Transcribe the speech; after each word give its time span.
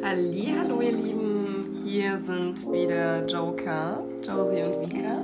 Hallo 0.00 0.80
ihr 0.80 0.92
Lieben, 0.92 1.82
hier 1.84 2.18
sind 2.18 2.70
wieder 2.70 3.26
Joker, 3.26 4.00
Josie 4.22 4.62
und 4.62 4.80
Vika 4.80 5.18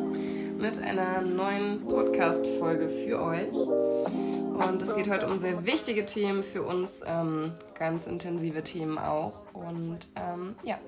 mit 0.59 0.83
einer 0.83 1.21
neuen 1.21 1.85
Podcast-Folge 1.87 2.89
für 2.89 3.23
euch. 3.23 3.53
Und 3.53 4.83
es 4.83 4.97
geht 4.97 5.09
heute 5.09 5.29
um 5.29 5.39
sehr 5.39 5.65
wichtige 5.65 6.05
Themen 6.05 6.43
für 6.43 6.63
uns, 6.63 7.03
ähm, 7.07 7.53
ganz 7.79 8.07
intensive 8.07 8.65
Themen 8.65 8.99
auch. 8.99 9.43
Und 9.53 10.09
ähm, 10.17 10.57
ja, 10.65 10.79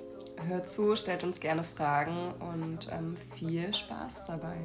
hört 0.49 0.69
zu, 0.69 0.97
stellt 0.97 1.23
uns 1.23 1.39
gerne 1.39 1.63
Fragen 1.63 2.33
und 2.41 2.89
ähm, 2.93 3.17
viel 3.37 3.73
Spaß 3.73 4.27
dabei. 4.27 4.57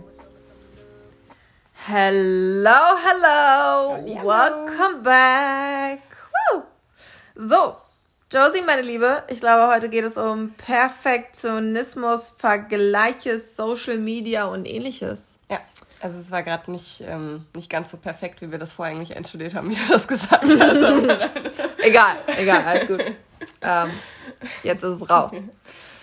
Hello, 1.73 2.95
hello, 3.03 4.23
welcome 4.23 5.03
back. 5.03 5.99
Woo. 6.53 6.63
So, 7.35 7.75
Josie, 8.33 8.61
meine 8.65 8.81
Liebe, 8.81 9.23
ich 9.27 9.41
glaube, 9.41 9.67
heute 9.67 9.89
geht 9.89 10.05
es 10.05 10.15
um 10.15 10.51
Perfektionismus, 10.51 12.29
Vergleiche, 12.29 13.37
Social 13.37 13.97
Media 13.97 14.45
und 14.45 14.65
ähnliches. 14.65 15.37
Ja, 15.49 15.59
also 15.99 16.17
es 16.17 16.31
war 16.31 16.41
gerade 16.41 16.71
nicht, 16.71 17.01
ähm, 17.01 17.45
nicht 17.53 17.69
ganz 17.69 17.91
so 17.91 17.97
perfekt, 17.97 18.41
wie 18.41 18.49
wir 18.49 18.57
das 18.57 18.71
vorher 18.71 18.95
eigentlich 18.95 19.17
einstudiert 19.17 19.53
haben, 19.53 19.69
wie 19.69 19.75
du 19.75 19.85
das 19.85 20.07
gesagt 20.07 20.45
hast. 20.45 20.57
egal, 21.79 22.19
egal, 22.37 22.63
alles 22.63 22.87
gut. 22.87 23.03
Ähm, 23.61 23.89
jetzt 24.63 24.83
ist 24.85 25.01
es 25.01 25.09
raus. 25.09 25.33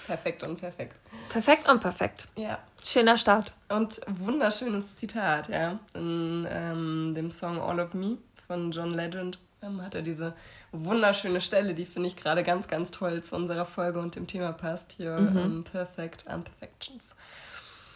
Perfekt 0.06 0.42
und 0.42 0.60
perfekt. 0.60 0.96
Perfekt 1.30 1.66
und 1.66 1.80
perfekt. 1.80 2.28
Ja. 2.36 2.58
Schöner 2.82 3.16
Start. 3.16 3.54
Und 3.70 4.02
wunderschönes 4.06 4.96
Zitat, 4.96 5.48
ja. 5.48 5.78
In 5.94 6.46
ähm, 6.50 7.14
dem 7.14 7.30
Song 7.30 7.58
All 7.58 7.80
of 7.80 7.94
Me 7.94 8.18
von 8.46 8.70
John 8.70 8.90
Legend 8.90 9.38
ähm, 9.62 9.82
hat 9.82 9.94
er 9.94 10.02
diese 10.02 10.34
wunderschöne 10.72 11.40
Stelle, 11.40 11.74
die 11.74 11.86
finde 11.86 12.08
ich 12.08 12.16
gerade 12.16 12.44
ganz, 12.44 12.68
ganz 12.68 12.90
toll 12.90 13.22
zu 13.22 13.34
unserer 13.34 13.64
Folge 13.64 13.98
und 13.98 14.16
dem 14.16 14.26
Thema 14.26 14.52
passt 14.52 14.92
hier. 14.92 15.18
Mhm. 15.18 15.28
Um, 15.28 15.36
ähm, 15.36 15.64
Perfect 15.64 16.26
Imperfections. 16.26 17.04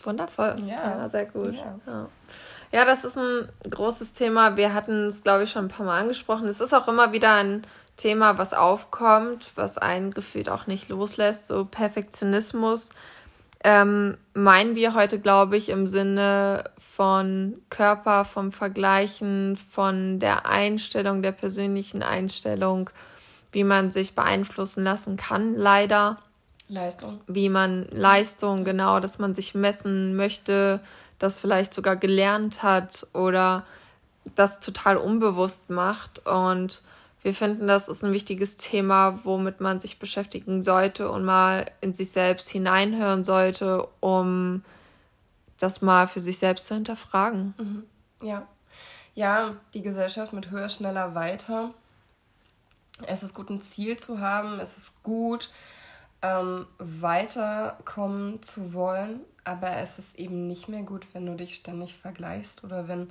Wundervoll. 0.03 0.57
Ja, 0.67 0.99
ja 0.99 1.09
sehr 1.09 1.27
gut. 1.27 1.55
Ja. 1.55 1.79
ja. 1.87 2.09
Ja. 2.73 2.85
das 2.85 3.05
ist 3.05 3.17
ein 3.17 3.47
großes 3.71 4.15
Thema. 4.15 4.57
Wir 4.57 4.75
hatten 4.75 5.07
es, 5.07 5.23
glaube 5.23 5.45
ich, 5.45 5.51
schon 5.51 5.67
ein 5.67 5.69
paar 5.69 5.87
Mal 5.87 6.01
angesprochen. 6.01 6.49
Es 6.49 6.61
ist 6.61 6.75
auch 6.75 6.89
immer 6.89 7.13
wieder 7.13 7.35
ein 7.35 7.65
Thema, 7.97 8.39
was 8.39 8.53
aufkommt, 8.53 9.53
was 9.55 9.79
einen 9.79 10.13
gefühlt 10.13 10.49
auch 10.49 10.67
nicht 10.67 10.89
loslässt. 10.89 11.47
So 11.47 11.65
Perfektionismus 11.65 12.91
ähm, 13.65 14.17
meinen 14.35 14.75
wir 14.75 14.95
heute, 14.95 15.19
glaube 15.19 15.57
ich, 15.57 15.69
im 15.69 15.87
Sinne 15.87 16.65
von 16.79 17.61
Körper, 17.71 18.25
vom 18.25 18.53
Vergleichen, 18.53 19.57
von 19.57 20.19
der 20.19 20.47
Einstellung, 20.47 21.23
der 21.23 21.33
persönlichen 21.33 22.03
Einstellung, 22.03 22.91
wie 23.53 23.65
man 23.65 23.93
sich 23.93 24.15
beeinflussen 24.15 24.85
lassen 24.85 25.17
kann, 25.17 25.55
leider. 25.55 26.19
Leistung. 26.69 27.21
Wie 27.27 27.49
man 27.49 27.87
Leistung, 27.91 28.65
genau, 28.65 28.99
dass 28.99 29.19
man 29.19 29.35
sich 29.35 29.55
messen 29.55 30.17
möchte, 30.17 30.81
das 31.19 31.37
vielleicht 31.37 31.75
sogar 31.75 31.97
gelernt 31.97 32.63
hat 32.63 33.07
oder 33.13 33.65
das 34.35 34.61
total 34.61 34.97
unbewusst 34.97 35.71
macht. 35.71 36.27
Und 36.27 36.83
wir 37.23 37.35
finden, 37.35 37.69
das 37.69 37.89
ist 37.89 38.05
ein 38.05 38.13
wichtiges 38.13 38.57
Thema, 38.57 39.25
womit 39.25 39.61
man 39.61 39.81
sich 39.81 39.99
beschäftigen 39.99 40.61
sollte 40.61 41.11
und 41.11 41.25
mal 41.25 41.71
in 41.81 41.95
sich 41.95 42.11
selbst 42.11 42.49
hineinhören 42.49 43.23
sollte, 43.23 43.87
um 44.01 44.65
das 45.59 45.83
mal 45.83 46.09
für 46.09 46.21
sich 46.21 46.39
selbst 46.39 46.67
zu 46.67 46.75
hinterfragen. 46.75 47.55
Mhm. 47.59 47.85
Ja. 48.27 48.47
Ja, 49.15 49.57
die 49.75 49.83
Gesellschaft 49.83 50.33
mit 50.33 50.51
höher, 50.51 50.69
schneller, 50.69 51.15
weiter. 51.15 51.73
Es 53.07 53.23
ist 53.23 53.35
gut, 53.35 53.51
ein 53.51 53.63
Ziel 53.63 53.97
zu 53.97 54.21
haben. 54.21 54.59
Es 54.59 54.77
ist 54.77 55.03
gut, 55.03 55.51
ähm, 56.23 56.67
weiterkommen 56.79 58.43
zu 58.43 58.73
wollen. 58.73 59.21
Aber 59.45 59.77
es 59.77 59.99
ist 59.99 60.19
eben 60.19 60.49
nicht 60.49 60.69
mehr 60.69 60.83
gut, 60.83 61.07
wenn 61.13 61.27
du 61.27 61.35
dich 61.35 61.57
ständig 61.57 61.95
vergleichst 61.95 62.65
oder 62.65 62.89
wenn 62.89 63.11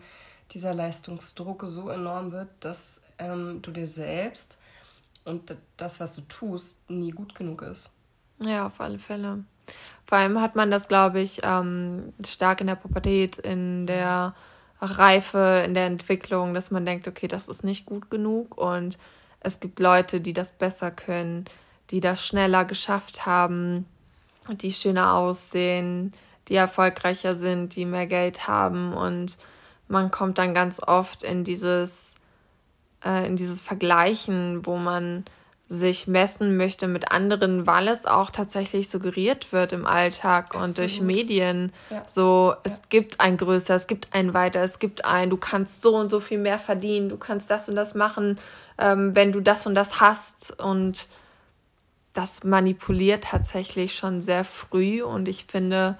dieser 0.52 0.74
Leistungsdruck 0.74 1.64
so 1.68 1.90
enorm 1.90 2.32
wird, 2.32 2.50
dass 2.62 3.01
ähm, 3.22 3.62
du 3.62 3.72
dir 3.72 3.88
selbst 3.88 4.60
und 5.24 5.56
das, 5.78 6.00
was 6.00 6.16
du 6.16 6.22
tust, 6.22 6.90
nie 6.90 7.12
gut 7.12 7.36
genug 7.36 7.62
ist. 7.62 7.90
Ja, 8.44 8.66
auf 8.66 8.82
alle 8.82 9.00
Fälle. 9.00 9.44
Vor 10.06 10.18
allem 10.18 10.42
hat 10.42 10.56
man 10.56 10.72
das, 10.72 10.88
glaube 10.88 11.22
ich, 11.22 11.40
ähm, 11.44 12.12
stark 12.26 12.62
in 12.62 12.68
der 12.68 12.76
Pubertät, 12.76 13.38
in 13.38 13.86
der 13.86 14.34
Reife, 14.82 15.64
in 15.66 15.74
der 15.76 15.86
Entwicklung, 15.86 16.54
dass 16.54 16.72
man 16.72 16.86
denkt, 16.86 17.08
okay, 17.08 17.28
das 17.28 17.48
ist 17.48 17.64
nicht 17.64 17.86
gut 17.86 18.10
genug 18.10 18.58
und 18.58 18.98
es 19.40 19.60
gibt 19.60 19.80
Leute, 19.80 20.20
die 20.20 20.34
das 20.34 20.52
besser 20.52 20.92
können, 20.92 21.46
die 21.92 22.00
das 22.00 22.26
schneller 22.26 22.66
geschafft 22.66 23.26
haben, 23.26 23.86
die 24.50 24.72
schöner 24.72 25.14
aussehen, 25.14 26.12
die 26.48 26.56
erfolgreicher 26.56 27.36
sind, 27.36 27.76
die 27.76 27.86
mehr 27.86 28.08
Geld 28.08 28.48
haben 28.48 28.94
und 28.94 29.38
man 29.88 30.10
kommt 30.10 30.40
dann 30.40 30.54
ganz 30.54 30.82
oft 30.82 31.24
in 31.24 31.44
dieses 31.44 32.16
äh, 33.06 33.28
in 33.28 33.36
dieses 33.36 33.62
Vergleichen, 33.62 34.66
wo 34.66 34.78
man 34.78 35.26
sich 35.72 36.06
messen 36.06 36.58
möchte 36.58 36.90
mit 36.90 37.14
anderen, 37.14 37.66
weil 37.66 37.88
es 37.88 38.06
auch 38.06 38.30
tatsächlich 38.30 38.90
suggeriert 38.90 39.54
wird 39.54 39.72
im 39.72 39.88
Alltag 39.88 40.48
Absolut. 40.48 40.68
und 40.68 40.78
durch 40.78 41.00
Medien. 41.00 41.72
Ja. 41.90 42.04
So, 42.06 42.56
es 42.64 42.78
ja. 42.78 42.84
gibt 42.90 43.22
ein 43.22 43.38
größer, 43.38 43.76
es 43.76 43.88
gibt 43.88 44.10
ein 44.14 44.34
weiter, 44.34 44.60
es 44.62 44.80
gibt 44.80 45.06
ein, 45.06 45.30
du 45.30 45.38
kannst 45.38 45.82
so 45.82 45.96
und 45.96 46.10
so 46.10 46.20
viel 46.20 46.40
mehr 46.40 46.60
verdienen, 46.60 47.08
du 47.08 47.16
kannst 47.16 47.50
das 47.50 47.70
und 47.70 47.78
das 47.78 47.96
machen, 47.96 48.38
ähm, 48.78 49.16
wenn 49.16 49.32
du 49.32 49.40
das 49.40 49.66
und 49.66 49.74
das 49.76 50.02
hast. 50.02 50.60
Und 50.62 51.08
das 52.14 52.44
manipuliert 52.44 53.24
tatsächlich 53.24 53.96
schon 53.96 54.20
sehr 54.20 54.44
früh 54.44 55.02
und 55.02 55.30
ich 55.30 55.46
finde, 55.46 55.98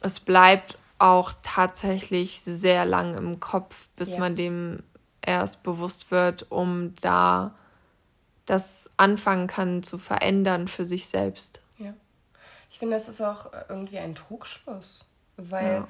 es 0.00 0.20
bleibt 0.20 0.78
auch 0.98 1.32
tatsächlich 1.42 2.40
sehr 2.40 2.86
lang 2.86 3.18
im 3.18 3.40
Kopf, 3.40 3.88
bis 3.96 4.14
ja. 4.14 4.20
man 4.20 4.36
dem 4.36 4.82
erst 5.26 5.62
bewusst 5.62 6.10
wird, 6.10 6.50
um 6.50 6.94
da 7.00 7.54
das 8.46 8.90
anfangen 8.96 9.46
kann 9.46 9.82
zu 9.82 9.98
verändern 9.98 10.68
für 10.68 10.84
sich 10.84 11.06
selbst. 11.06 11.62
Ja. 11.78 11.94
Ich 12.70 12.78
finde, 12.78 12.96
es 12.96 13.08
ist 13.08 13.20
auch 13.20 13.50
irgendwie 13.68 13.98
ein 13.98 14.14
Trugschluss, 14.14 15.08
weil 15.36 15.74
ja. 15.74 15.88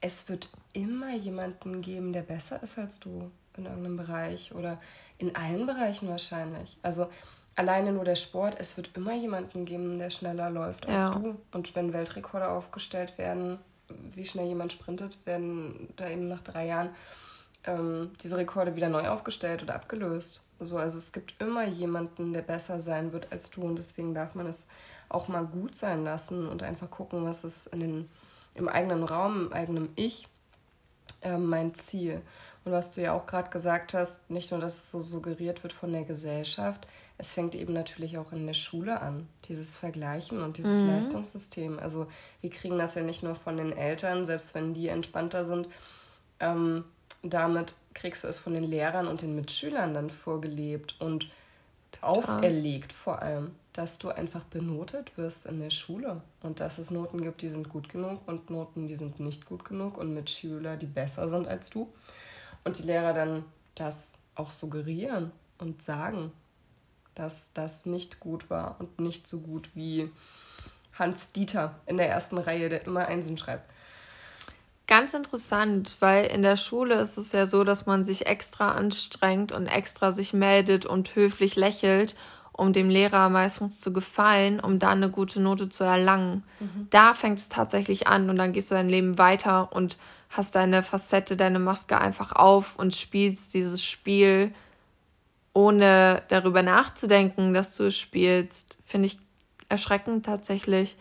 es 0.00 0.28
wird 0.28 0.50
immer 0.72 1.14
jemanden 1.14 1.80
geben, 1.80 2.12
der 2.12 2.22
besser 2.22 2.62
ist 2.62 2.78
als 2.78 3.00
du 3.00 3.30
in 3.56 3.66
irgendeinem 3.66 3.96
Bereich 3.96 4.54
oder 4.54 4.80
in 5.18 5.34
allen 5.36 5.66
Bereichen 5.66 6.08
wahrscheinlich. 6.08 6.78
Also 6.82 7.08
alleine 7.54 7.92
nur 7.92 8.04
der 8.04 8.16
Sport, 8.16 8.56
es 8.58 8.76
wird 8.76 8.90
immer 8.96 9.14
jemanden 9.14 9.64
geben, 9.64 9.98
der 9.98 10.10
schneller 10.10 10.50
läuft 10.50 10.86
als 10.86 11.14
ja. 11.14 11.20
du. 11.20 11.36
Und 11.52 11.74
wenn 11.74 11.92
Weltrekorde 11.92 12.48
aufgestellt 12.48 13.18
werden, 13.18 13.58
wie 13.88 14.24
schnell 14.24 14.46
jemand 14.46 14.72
sprintet, 14.72 15.18
werden 15.26 15.92
da 15.96 16.08
eben 16.08 16.28
nach 16.28 16.42
drei 16.42 16.66
Jahren 16.66 16.90
ähm, 17.64 18.10
diese 18.22 18.36
Rekorde 18.36 18.76
wieder 18.76 18.88
neu 18.88 19.08
aufgestellt 19.08 19.62
oder 19.62 19.74
abgelöst. 19.74 20.44
So, 20.60 20.78
also 20.78 20.98
es 20.98 21.12
gibt 21.12 21.40
immer 21.40 21.64
jemanden, 21.64 22.32
der 22.32 22.42
besser 22.42 22.80
sein 22.80 23.12
wird 23.12 23.32
als 23.32 23.50
du 23.50 23.62
und 23.62 23.76
deswegen 23.76 24.14
darf 24.14 24.34
man 24.34 24.46
es 24.46 24.66
auch 25.08 25.28
mal 25.28 25.44
gut 25.44 25.74
sein 25.74 26.04
lassen 26.04 26.48
und 26.48 26.62
einfach 26.62 26.90
gucken, 26.90 27.24
was 27.24 27.44
ist 27.44 27.66
in 27.68 27.80
den, 27.80 28.08
im 28.54 28.68
eigenen 28.68 29.04
Raum, 29.04 29.46
im 29.46 29.52
eigenen 29.52 29.88
Ich 29.96 30.28
äh, 31.22 31.36
mein 31.36 31.74
Ziel. 31.74 32.22
Und 32.64 32.72
was 32.72 32.92
du 32.92 33.02
ja 33.02 33.12
auch 33.12 33.26
gerade 33.26 33.50
gesagt 33.50 33.94
hast, 33.94 34.30
nicht 34.30 34.50
nur, 34.52 34.60
dass 34.60 34.78
es 34.78 34.90
so 34.90 35.00
suggeriert 35.00 35.62
wird 35.62 35.72
von 35.72 35.92
der 35.92 36.04
Gesellschaft, 36.04 36.86
es 37.18 37.32
fängt 37.32 37.54
eben 37.54 37.72
natürlich 37.72 38.18
auch 38.18 38.32
in 38.32 38.46
der 38.46 38.54
Schule 38.54 39.00
an, 39.00 39.28
dieses 39.44 39.76
Vergleichen 39.76 40.42
und 40.42 40.58
dieses 40.58 40.82
mhm. 40.82 40.88
Leistungssystem. 40.88 41.78
Also 41.78 42.06
wir 42.40 42.50
kriegen 42.50 42.78
das 42.78 42.94
ja 42.94 43.02
nicht 43.02 43.22
nur 43.22 43.34
von 43.34 43.56
den 43.56 43.76
Eltern, 43.76 44.24
selbst 44.24 44.54
wenn 44.54 44.74
die 44.74 44.88
entspannter 44.88 45.44
sind, 45.44 45.68
ähm, 46.40 46.84
damit 47.22 47.74
kriegst 47.94 48.24
du 48.24 48.28
es 48.28 48.38
von 48.38 48.54
den 48.54 48.64
Lehrern 48.64 49.06
und 49.06 49.22
den 49.22 49.36
Mitschülern 49.36 49.94
dann 49.94 50.10
vorgelebt 50.10 50.96
und 51.00 51.30
Total. 51.92 52.18
auferlegt 52.18 52.92
vor 52.92 53.22
allem, 53.22 53.54
dass 53.72 53.98
du 53.98 54.10
einfach 54.10 54.44
benotet 54.44 55.16
wirst 55.16 55.46
in 55.46 55.60
der 55.60 55.70
Schule 55.70 56.22
und 56.42 56.60
dass 56.60 56.78
es 56.78 56.90
Noten 56.90 57.22
gibt, 57.22 57.42
die 57.42 57.48
sind 57.48 57.68
gut 57.68 57.88
genug 57.88 58.20
und 58.26 58.50
Noten, 58.50 58.86
die 58.86 58.96
sind 58.96 59.20
nicht 59.20 59.46
gut 59.46 59.64
genug 59.64 59.98
und 59.98 60.12
Mitschüler, 60.12 60.76
die 60.76 60.86
besser 60.86 61.28
sind 61.28 61.46
als 61.46 61.70
du. 61.70 61.92
Und 62.64 62.78
die 62.78 62.84
Lehrer 62.84 63.12
dann 63.12 63.44
das 63.74 64.12
auch 64.34 64.50
suggerieren 64.50 65.32
und 65.58 65.82
sagen, 65.82 66.32
dass 67.14 67.52
das 67.52 67.86
nicht 67.86 68.20
gut 68.20 68.50
war 68.50 68.76
und 68.78 69.00
nicht 69.00 69.26
so 69.26 69.40
gut 69.40 69.74
wie 69.74 70.10
Hans 70.94 71.32
Dieter 71.32 71.80
in 71.86 71.96
der 71.96 72.08
ersten 72.08 72.38
Reihe, 72.38 72.68
der 72.68 72.86
immer 72.86 73.06
Einsen 73.06 73.36
schreibt. 73.36 73.70
Ganz 74.92 75.14
interessant, 75.14 75.96
weil 76.00 76.26
in 76.26 76.42
der 76.42 76.58
Schule 76.58 76.96
ist 76.96 77.16
es 77.16 77.32
ja 77.32 77.46
so, 77.46 77.64
dass 77.64 77.86
man 77.86 78.04
sich 78.04 78.26
extra 78.26 78.72
anstrengt 78.72 79.50
und 79.50 79.64
extra 79.66 80.12
sich 80.12 80.34
meldet 80.34 80.84
und 80.84 81.14
höflich 81.16 81.56
lächelt, 81.56 82.14
um 82.52 82.74
dem 82.74 82.90
Lehrer 82.90 83.30
meistens 83.30 83.80
zu 83.80 83.94
gefallen, 83.94 84.60
um 84.60 84.78
dann 84.78 85.02
eine 85.02 85.08
gute 85.08 85.40
Note 85.40 85.70
zu 85.70 85.84
erlangen. 85.84 86.44
Mhm. 86.60 86.88
Da 86.90 87.14
fängt 87.14 87.38
es 87.38 87.48
tatsächlich 87.48 88.06
an 88.06 88.28
und 88.28 88.36
dann 88.36 88.52
gehst 88.52 88.70
du 88.70 88.74
dein 88.74 88.90
Leben 88.90 89.16
weiter 89.16 89.72
und 89.72 89.96
hast 90.28 90.56
deine 90.56 90.82
Facette, 90.82 91.38
deine 91.38 91.58
Maske 91.58 91.98
einfach 91.98 92.32
auf 92.32 92.76
und 92.76 92.94
spielst 92.94 93.54
dieses 93.54 93.82
Spiel 93.82 94.52
ohne 95.54 96.22
darüber 96.28 96.62
nachzudenken, 96.62 97.54
dass 97.54 97.74
du 97.74 97.84
es 97.84 97.96
spielst, 97.96 98.76
finde 98.84 99.06
ich 99.06 99.18
erschreckend 99.70 100.26
tatsächlich. 100.26 100.98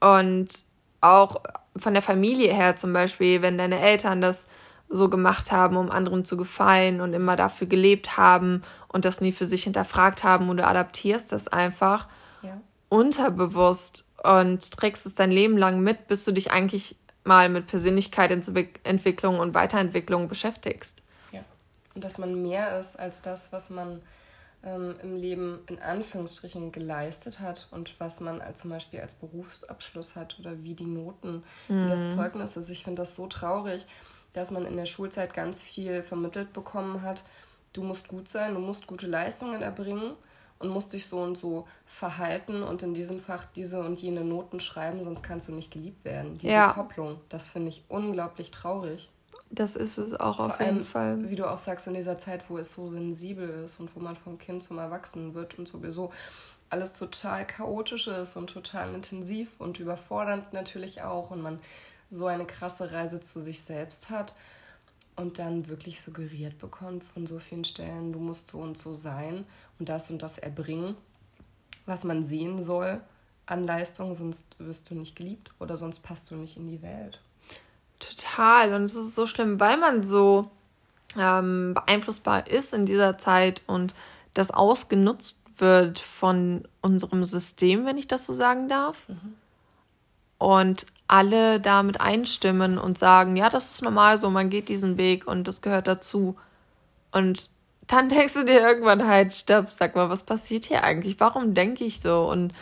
Und 0.00 0.66
auch 1.00 1.42
von 1.76 1.92
der 1.92 2.02
Familie 2.02 2.52
her 2.52 2.76
zum 2.76 2.92
Beispiel, 2.92 3.42
wenn 3.42 3.58
deine 3.58 3.80
Eltern 3.80 4.20
das 4.20 4.46
so 4.88 5.08
gemacht 5.08 5.52
haben, 5.52 5.76
um 5.76 5.90
anderen 5.90 6.24
zu 6.24 6.36
gefallen 6.36 7.00
und 7.00 7.12
immer 7.12 7.36
dafür 7.36 7.66
gelebt 7.66 8.16
haben 8.16 8.62
und 8.88 9.04
das 9.04 9.20
nie 9.20 9.32
für 9.32 9.46
sich 9.46 9.64
hinterfragt 9.64 10.24
haben 10.24 10.48
und 10.48 10.56
du 10.56 10.66
adaptierst 10.66 11.30
das 11.30 11.48
einfach 11.48 12.08
ja. 12.42 12.58
unterbewusst 12.88 14.08
und 14.24 14.72
trägst 14.72 15.04
es 15.06 15.14
dein 15.14 15.30
Leben 15.30 15.58
lang 15.58 15.80
mit, 15.80 16.08
bis 16.08 16.24
du 16.24 16.32
dich 16.32 16.50
eigentlich 16.52 16.96
mal 17.24 17.48
mit 17.50 17.66
Persönlichkeitsentwicklung 17.66 19.38
und 19.38 19.54
Weiterentwicklung 19.54 20.28
beschäftigst. 20.28 21.02
Ja, 21.32 21.40
und 21.94 22.02
dass 22.02 22.16
man 22.16 22.40
mehr 22.42 22.80
ist 22.80 22.98
als 22.98 23.20
das, 23.20 23.52
was 23.52 23.68
man 23.68 24.00
ähm, 24.64 24.94
im 25.02 25.16
Leben 25.16 25.60
in 25.68 25.78
Anführungsstrichen 25.78 26.72
geleistet 26.72 27.40
hat 27.40 27.68
und 27.70 27.98
was 28.00 28.20
man 28.20 28.40
als, 28.40 28.60
zum 28.60 28.70
Beispiel 28.70 29.00
als 29.00 29.14
Berufsabschluss 29.14 30.16
hat 30.16 30.36
oder 30.40 30.62
wie 30.62 30.74
die 30.74 30.86
Noten, 30.86 31.44
mhm. 31.68 31.84
wie 31.84 31.88
das 31.88 32.00
mhm. 32.00 32.14
Zeugnis 32.16 32.56
ist. 32.56 32.70
Ich 32.70 32.84
finde 32.84 33.02
das 33.02 33.14
so 33.14 33.26
traurig, 33.26 33.86
dass 34.32 34.50
man 34.50 34.66
in 34.66 34.76
der 34.76 34.86
Schulzeit 34.86 35.32
ganz 35.32 35.62
viel 35.62 36.02
vermittelt 36.02 36.52
bekommen 36.52 37.02
hat. 37.02 37.24
Du 37.72 37.82
musst 37.82 38.08
gut 38.08 38.28
sein, 38.28 38.54
du 38.54 38.60
musst 38.60 38.86
gute 38.86 39.06
Leistungen 39.06 39.62
erbringen 39.62 40.14
und 40.58 40.68
musst 40.68 40.92
dich 40.92 41.06
so 41.06 41.20
und 41.20 41.36
so 41.38 41.66
verhalten 41.86 42.62
und 42.62 42.82
in 42.82 42.94
diesem 42.94 43.20
Fach 43.20 43.44
diese 43.44 43.80
und 43.80 44.00
jene 44.02 44.24
Noten 44.24 44.60
schreiben, 44.60 45.04
sonst 45.04 45.22
kannst 45.22 45.48
du 45.48 45.52
nicht 45.52 45.72
geliebt 45.72 46.04
werden. 46.04 46.38
Diese 46.38 46.52
ja. 46.52 46.72
Kopplung, 46.72 47.20
das 47.28 47.48
finde 47.48 47.68
ich 47.68 47.84
unglaublich 47.88 48.50
traurig. 48.50 49.08
Das 49.50 49.76
ist 49.76 49.96
es 49.96 50.14
auch 50.18 50.38
auf 50.38 50.60
jeden 50.60 50.84
Fall. 50.84 51.30
Wie 51.30 51.36
du 51.36 51.50
auch 51.50 51.58
sagst, 51.58 51.86
in 51.86 51.94
dieser 51.94 52.18
Zeit, 52.18 52.48
wo 52.50 52.58
es 52.58 52.72
so 52.72 52.88
sensibel 52.88 53.64
ist 53.64 53.80
und 53.80 53.94
wo 53.96 54.00
man 54.00 54.14
vom 54.14 54.38
Kind 54.38 54.62
zum 54.62 54.78
Erwachsenen 54.78 55.34
wird 55.34 55.58
und 55.58 55.66
sowieso 55.66 56.12
alles 56.70 56.92
total 56.92 57.46
chaotisch 57.46 58.08
ist 58.08 58.36
und 58.36 58.50
total 58.50 58.94
intensiv 58.94 59.48
und 59.58 59.78
überfordernd 59.80 60.52
natürlich 60.52 61.02
auch 61.02 61.30
und 61.30 61.40
man 61.40 61.60
so 62.10 62.26
eine 62.26 62.44
krasse 62.44 62.92
Reise 62.92 63.20
zu 63.20 63.40
sich 63.40 63.62
selbst 63.62 64.10
hat 64.10 64.34
und 65.16 65.38
dann 65.38 65.68
wirklich 65.68 66.00
suggeriert 66.00 66.58
bekommt 66.58 67.04
von 67.04 67.26
so 67.26 67.38
vielen 67.38 67.64
Stellen, 67.64 68.12
du 68.12 68.18
musst 68.18 68.50
so 68.50 68.58
und 68.58 68.78
so 68.78 68.94
sein 68.94 69.44
und 69.78 69.88
das 69.88 70.10
und 70.10 70.22
das 70.22 70.38
erbringen, 70.38 70.94
was 71.86 72.04
man 72.04 72.24
sehen 72.24 72.62
soll 72.62 73.00
an 73.46 73.64
Leistung, 73.64 74.14
sonst 74.14 74.56
wirst 74.58 74.90
du 74.90 74.94
nicht 74.94 75.16
geliebt 75.16 75.50
oder 75.58 75.76
sonst 75.76 76.00
passt 76.00 76.30
du 76.30 76.36
nicht 76.36 76.58
in 76.58 76.68
die 76.68 76.82
Welt. 76.82 77.20
Total. 77.98 78.74
Und 78.74 78.84
es 78.84 78.94
ist 78.94 79.14
so 79.14 79.26
schlimm, 79.26 79.58
weil 79.60 79.76
man 79.76 80.04
so 80.04 80.50
ähm, 81.16 81.74
beeinflussbar 81.74 82.46
ist 82.46 82.74
in 82.74 82.86
dieser 82.86 83.18
Zeit 83.18 83.62
und 83.66 83.94
das 84.34 84.50
ausgenutzt 84.50 85.42
wird 85.56 85.98
von 85.98 86.66
unserem 86.80 87.24
System, 87.24 87.86
wenn 87.86 87.98
ich 87.98 88.06
das 88.06 88.26
so 88.26 88.32
sagen 88.32 88.68
darf. 88.68 89.08
Mhm. 89.08 89.34
Und 90.38 90.86
alle 91.08 91.58
damit 91.58 92.00
einstimmen 92.00 92.78
und 92.78 92.98
sagen, 92.98 93.36
ja, 93.36 93.50
das 93.50 93.70
ist 93.72 93.82
normal 93.82 94.18
so, 94.18 94.30
man 94.30 94.50
geht 94.50 94.68
diesen 94.68 94.96
Weg 94.98 95.26
und 95.26 95.48
das 95.48 95.62
gehört 95.62 95.88
dazu. 95.88 96.36
Und 97.10 97.50
dann 97.88 98.08
denkst 98.10 98.34
du 98.34 98.44
dir 98.44 98.60
irgendwann 98.60 99.06
halt, 99.06 99.34
stopp, 99.34 99.70
sag 99.70 99.96
mal, 99.96 100.10
was 100.10 100.22
passiert 100.22 100.66
hier 100.66 100.84
eigentlich? 100.84 101.18
Warum 101.18 101.54
denke 101.54 101.84
ich 101.84 102.00
so? 102.00 102.30
Und 102.30 102.52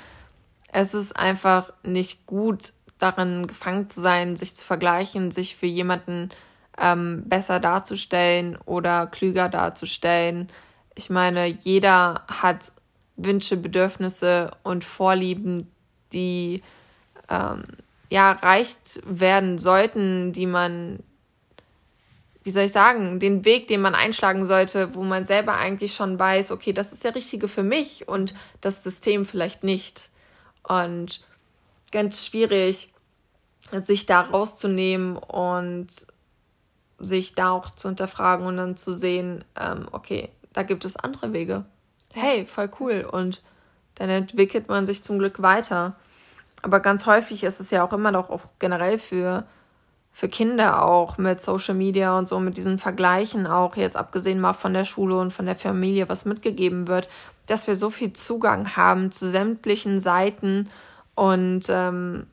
es 0.72 0.94
ist 0.94 1.16
einfach 1.16 1.72
nicht 1.82 2.24
gut, 2.26 2.72
darin 2.98 3.46
gefangen 3.46 3.88
zu 3.88 4.00
sein, 4.00 4.36
sich 4.36 4.54
zu 4.56 4.64
vergleichen, 4.64 5.30
sich 5.30 5.56
für 5.56 5.66
jemanden 5.66 6.30
ähm, 6.78 7.22
besser 7.26 7.60
darzustellen 7.60 8.58
oder 8.64 9.06
klüger 9.06 9.48
darzustellen. 9.48 10.48
Ich 10.94 11.10
meine, 11.10 11.46
jeder 11.46 12.24
hat 12.28 12.72
Wünsche, 13.16 13.56
Bedürfnisse 13.56 14.50
und 14.62 14.84
Vorlieben, 14.84 15.70
die 16.12 16.62
ähm, 17.28 17.64
ja 18.10 18.32
erreicht 18.32 19.00
werden 19.04 19.58
sollten, 19.58 20.32
die 20.32 20.46
man, 20.46 21.00
wie 22.44 22.50
soll 22.50 22.64
ich 22.64 22.72
sagen, 22.72 23.18
den 23.20 23.44
Weg, 23.44 23.68
den 23.68 23.80
man 23.80 23.94
einschlagen 23.94 24.44
sollte, 24.44 24.94
wo 24.94 25.02
man 25.02 25.24
selber 25.24 25.56
eigentlich 25.56 25.94
schon 25.94 26.18
weiß, 26.18 26.50
okay, 26.52 26.72
das 26.72 26.92
ist 26.92 27.04
der 27.04 27.14
richtige 27.14 27.48
für 27.48 27.62
mich 27.62 28.08
und 28.08 28.34
das 28.60 28.82
System 28.82 29.24
vielleicht 29.24 29.64
nicht. 29.64 30.10
Und 30.62 31.26
ganz 31.92 32.26
schwierig, 32.26 32.92
sich 33.72 34.06
da 34.06 34.20
rauszunehmen 34.20 35.16
und 35.16 35.88
sich 36.98 37.34
da 37.34 37.50
auch 37.50 37.74
zu 37.74 37.88
hinterfragen 37.88 38.46
und 38.46 38.56
dann 38.56 38.76
zu 38.76 38.92
sehen, 38.92 39.44
ähm, 39.58 39.88
okay, 39.92 40.30
da 40.52 40.62
gibt 40.62 40.84
es 40.84 40.96
andere 40.96 41.32
Wege. 41.32 41.64
Hey, 42.12 42.46
voll 42.46 42.70
cool. 42.80 43.06
Und 43.10 43.42
dann 43.96 44.08
entwickelt 44.08 44.68
man 44.68 44.86
sich 44.86 45.02
zum 45.02 45.18
Glück 45.18 45.42
weiter. 45.42 45.96
Aber 46.62 46.80
ganz 46.80 47.06
häufig 47.06 47.44
ist 47.44 47.60
es 47.60 47.70
ja 47.70 47.86
auch 47.86 47.92
immer 47.92 48.10
noch 48.10 48.30
auch 48.30 48.40
generell 48.58 48.98
für, 48.98 49.44
für 50.12 50.28
Kinder 50.28 50.84
auch 50.86 51.18
mit 51.18 51.42
Social 51.42 51.74
Media 51.74 52.18
und 52.18 52.28
so, 52.28 52.40
mit 52.40 52.56
diesen 52.56 52.78
Vergleichen 52.78 53.46
auch, 53.46 53.76
jetzt 53.76 53.96
abgesehen 53.96 54.40
mal 54.40 54.54
von 54.54 54.72
der 54.72 54.86
Schule 54.86 55.18
und 55.18 55.32
von 55.32 55.46
der 55.46 55.56
Familie, 55.56 56.08
was 56.08 56.24
mitgegeben 56.24 56.88
wird, 56.88 57.08
dass 57.46 57.66
wir 57.66 57.76
so 57.76 57.90
viel 57.90 58.14
Zugang 58.14 58.76
haben 58.76 59.12
zu 59.12 59.28
sämtlichen 59.28 60.00
Seiten 60.00 60.70
und 61.16 61.64
ähm, 61.68 62.26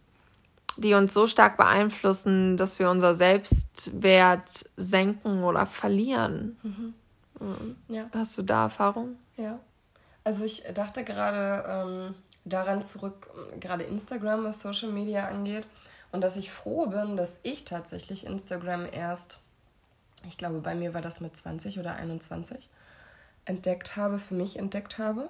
die 0.77 0.94
uns 0.94 1.13
so 1.13 1.25
stark 1.25 1.57
beeinflussen, 1.57 2.57
dass 2.57 2.77
wir 2.77 2.89
unser 2.89 3.15
Selbstwert 3.15 4.69
senken 4.77 5.44
oder 5.44 5.65
verlieren. 5.65 6.57
Mhm. 6.62 6.94
Mhm. 7.39 7.75
Ja. 7.88 8.09
Hast 8.13 8.38
du 8.38 8.44
da 8.44 8.63
Erfahrung? 8.63 9.15
Ja. 9.38 9.59
Also 10.24 10.45
ich 10.45 10.63
dachte 10.74 11.03
gerade 11.03 11.63
ähm, 11.68 12.15
daran 12.45 12.83
zurück, 12.83 13.30
gerade 13.59 13.83
Instagram, 13.83 14.44
was 14.44 14.62
Social 14.62 14.89
Media 14.89 15.27
angeht, 15.27 15.65
und 16.12 16.21
dass 16.21 16.38
ich 16.38 16.51
froh 16.51 16.85
bin, 16.88 17.18
dass 17.18 17.39
ich 17.44 17.65
tatsächlich 17.65 18.25
Instagram 18.25 18.85
erst, 18.91 19.39
ich 20.27 20.38
glaube, 20.38 20.59
bei 20.59 20.75
mir 20.75 20.94
war 20.94 21.01
das 21.01 21.21
mit 21.21 21.35
20 21.35 21.80
oder 21.80 21.95
21, 21.95 22.69
entdeckt 23.45 23.95
habe, 23.95 24.19
für 24.19 24.35
mich 24.35 24.57
entdeckt 24.57 25.00
habe 25.00 25.30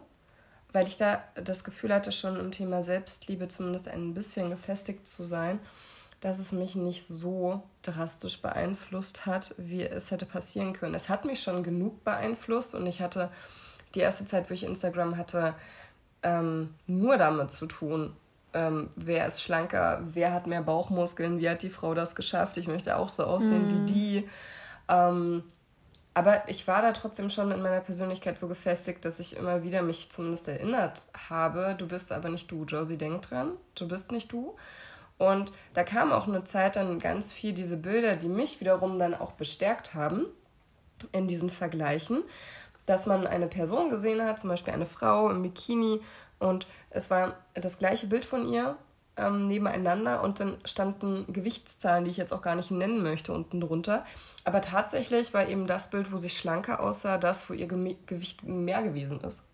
weil 0.73 0.87
ich 0.87 0.97
da 0.97 1.23
das 1.35 1.63
Gefühl 1.63 1.93
hatte, 1.93 2.11
schon 2.11 2.37
im 2.37 2.51
Thema 2.51 2.83
Selbstliebe 2.83 3.47
zumindest 3.47 3.87
ein 3.87 4.13
bisschen 4.13 4.49
gefestigt 4.49 5.07
zu 5.07 5.23
sein, 5.23 5.59
dass 6.19 6.39
es 6.39 6.51
mich 6.51 6.75
nicht 6.75 7.07
so 7.07 7.63
drastisch 7.83 8.41
beeinflusst 8.41 9.25
hat, 9.25 9.53
wie 9.57 9.83
es 9.83 10.09
hätte 10.09 10.25
passieren 10.25 10.73
können. 10.73 10.95
Es 10.95 11.09
hat 11.09 11.25
mich 11.25 11.41
schon 11.41 11.63
genug 11.63 12.03
beeinflusst 12.03 12.75
und 12.75 12.87
ich 12.87 13.01
hatte 13.01 13.29
die 13.93 13.99
erste 13.99 14.25
Zeit, 14.25 14.49
wo 14.49 14.53
ich 14.53 14.63
Instagram 14.63 15.17
hatte, 15.17 15.53
ähm, 16.23 16.73
nur 16.87 17.17
damit 17.17 17.51
zu 17.51 17.67
tun, 17.67 18.15
ähm, 18.53 18.89
wer 18.95 19.27
ist 19.27 19.41
schlanker, 19.41 20.01
wer 20.13 20.31
hat 20.31 20.47
mehr 20.47 20.61
Bauchmuskeln, 20.61 21.39
wie 21.39 21.49
hat 21.49 21.63
die 21.63 21.69
Frau 21.69 21.93
das 21.93 22.15
geschafft, 22.15 22.57
ich 22.57 22.67
möchte 22.67 22.95
auch 22.97 23.09
so 23.09 23.25
aussehen 23.25 23.67
mhm. 23.67 23.87
wie 23.87 23.93
die. 23.93 24.29
Ähm, 24.87 25.43
aber 26.13 26.47
ich 26.47 26.67
war 26.67 26.81
da 26.81 26.91
trotzdem 26.91 27.29
schon 27.29 27.51
in 27.51 27.61
meiner 27.61 27.79
Persönlichkeit 27.79 28.37
so 28.37 28.47
gefestigt, 28.47 29.03
dass 29.03 29.19
ich 29.19 29.35
immer 29.35 29.63
wieder 29.63 29.81
mich 29.81 30.11
zumindest 30.11 30.47
erinnert 30.47 31.07
habe, 31.29 31.75
du 31.77 31.87
bist 31.87 32.11
aber 32.11 32.29
nicht 32.29 32.51
du, 32.51 32.65
Josie, 32.65 32.97
denk 32.97 33.23
dran, 33.23 33.51
du 33.75 33.87
bist 33.87 34.11
nicht 34.11 34.31
du. 34.31 34.55
Und 35.17 35.53
da 35.73 35.83
kam 35.83 36.11
auch 36.11 36.27
eine 36.27 36.43
Zeit 36.43 36.75
dann 36.75 36.99
ganz 36.99 37.33
viel 37.33 37.53
diese 37.53 37.77
Bilder, 37.77 38.15
die 38.15 38.29
mich 38.29 38.59
wiederum 38.59 38.99
dann 38.99 39.13
auch 39.13 39.31
bestärkt 39.33 39.93
haben 39.93 40.25
in 41.11 41.27
diesen 41.27 41.49
Vergleichen, 41.49 42.23
dass 42.85 43.05
man 43.05 43.25
eine 43.25 43.47
Person 43.47 43.89
gesehen 43.89 44.23
hat, 44.23 44.39
zum 44.39 44.49
Beispiel 44.49 44.73
eine 44.73 44.85
Frau 44.85 45.29
im 45.29 45.41
Bikini 45.41 46.01
und 46.39 46.67
es 46.89 47.09
war 47.09 47.37
das 47.53 47.77
gleiche 47.77 48.07
Bild 48.07 48.25
von 48.25 48.47
ihr 48.47 48.75
ähm, 49.17 49.47
nebeneinander 49.47 50.23
und 50.23 50.39
dann 50.39 50.57
standen 50.65 51.31
Gewichtszahlen, 51.31 52.03
die 52.03 52.09
ich 52.09 52.17
jetzt 52.17 52.33
auch 52.33 52.41
gar 52.41 52.55
nicht 52.55 52.71
nennen 52.71 53.03
möchte, 53.03 53.33
unten 53.33 53.61
drunter. 53.61 54.05
Aber 54.43 54.61
tatsächlich 54.61 55.33
war 55.33 55.47
eben 55.47 55.67
das 55.67 55.89
Bild, 55.89 56.11
wo 56.11 56.17
sie 56.17 56.29
schlanker 56.29 56.79
aussah, 56.79 57.17
das, 57.17 57.49
wo 57.49 57.53
ihr 57.53 57.67
Ge 57.67 57.95
Gewicht 58.05 58.43
mehr 58.43 58.81
gewesen 58.81 59.21
ist. 59.21 59.45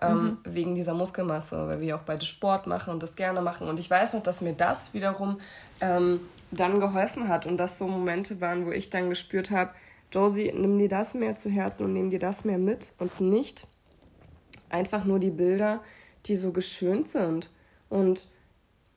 Ähm, 0.00 0.24
mhm. 0.24 0.38
Wegen 0.44 0.74
dieser 0.74 0.94
Muskelmasse, 0.94 1.66
weil 1.68 1.80
wir 1.80 1.96
auch 1.96 2.02
beide 2.02 2.26
Sport 2.26 2.66
machen 2.66 2.92
und 2.92 3.02
das 3.02 3.16
gerne 3.16 3.42
machen. 3.42 3.68
Und 3.68 3.78
ich 3.78 3.90
weiß 3.90 4.14
noch, 4.14 4.22
dass 4.22 4.40
mir 4.40 4.52
das 4.52 4.92
wiederum 4.94 5.40
ähm, 5.80 6.20
dann 6.50 6.80
geholfen 6.80 7.28
hat 7.28 7.46
und 7.46 7.56
das 7.56 7.78
so 7.78 7.86
Momente 7.86 8.40
waren, 8.40 8.66
wo 8.66 8.70
ich 8.70 8.90
dann 8.90 9.08
gespürt 9.08 9.50
habe, 9.50 9.70
Josie, 10.12 10.52
nimm 10.54 10.78
dir 10.78 10.88
das 10.88 11.14
mehr 11.14 11.34
zu 11.34 11.50
Herzen 11.50 11.86
und 11.86 11.92
nimm 11.92 12.10
dir 12.10 12.20
das 12.20 12.44
mehr 12.44 12.58
mit 12.58 12.92
und 12.98 13.20
nicht 13.20 13.66
einfach 14.68 15.04
nur 15.04 15.18
die 15.18 15.30
Bilder, 15.30 15.80
die 16.26 16.36
so 16.36 16.52
geschönt 16.52 17.08
sind. 17.08 17.50
Und 17.88 18.28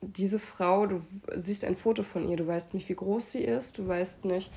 diese 0.01 0.39
Frau, 0.39 0.85
du 0.85 1.01
siehst 1.35 1.65
ein 1.65 1.75
Foto 1.75 2.03
von 2.03 2.29
ihr, 2.29 2.37
du 2.37 2.47
weißt 2.47 2.73
nicht, 2.73 2.89
wie 2.89 2.95
groß 2.95 3.31
sie 3.31 3.43
ist, 3.43 3.77
du 3.77 3.87
weißt 3.87 4.25
nicht, 4.25 4.51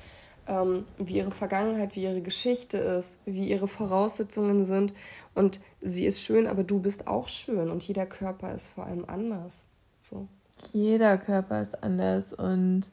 ähm, 0.47 0.85
wie 0.97 1.17
ihre 1.17 1.31
Vergangenheit, 1.31 1.95
wie 1.95 2.03
ihre 2.03 2.21
Geschichte 2.21 2.77
ist, 2.77 3.17
wie 3.25 3.49
ihre 3.49 3.67
Voraussetzungen 3.67 4.65
sind. 4.65 4.93
Und 5.33 5.59
sie 5.81 6.05
ist 6.05 6.21
schön, 6.21 6.47
aber 6.47 6.63
du 6.63 6.79
bist 6.79 7.07
auch 7.07 7.27
schön 7.27 7.69
und 7.69 7.83
jeder 7.87 8.05
Körper 8.05 8.53
ist 8.53 8.67
vor 8.67 8.85
allem 8.85 9.05
anders. 9.05 9.63
So. 9.99 10.27
Jeder 10.73 11.17
Körper 11.17 11.61
ist 11.61 11.83
anders 11.83 12.33
und 12.33 12.91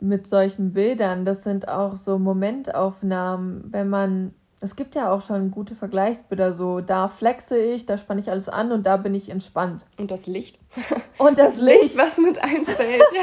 mit 0.00 0.26
solchen 0.26 0.72
Bildern, 0.72 1.24
das 1.24 1.44
sind 1.44 1.68
auch 1.68 1.96
so 1.96 2.18
Momentaufnahmen, 2.18 3.72
wenn 3.72 3.88
man 3.88 4.34
es 4.64 4.76
gibt 4.76 4.94
ja 4.94 5.12
auch 5.12 5.20
schon 5.20 5.50
gute 5.50 5.74
Vergleichsbilder, 5.74 6.54
so 6.54 6.80
da 6.80 7.08
flexe 7.08 7.58
ich, 7.58 7.84
da 7.84 7.98
spanne 7.98 8.20
ich 8.20 8.30
alles 8.30 8.48
an 8.48 8.72
und 8.72 8.86
da 8.86 8.96
bin 8.96 9.14
ich 9.14 9.28
entspannt. 9.28 9.84
Und 9.98 10.10
das 10.10 10.26
Licht. 10.26 10.58
Und 11.18 11.38
das, 11.38 11.54
das 11.54 11.62
Licht. 11.62 11.82
Licht. 11.82 11.98
was 11.98 12.18
mit 12.18 12.42
einfällt, 12.42 13.04
ja, 13.14 13.22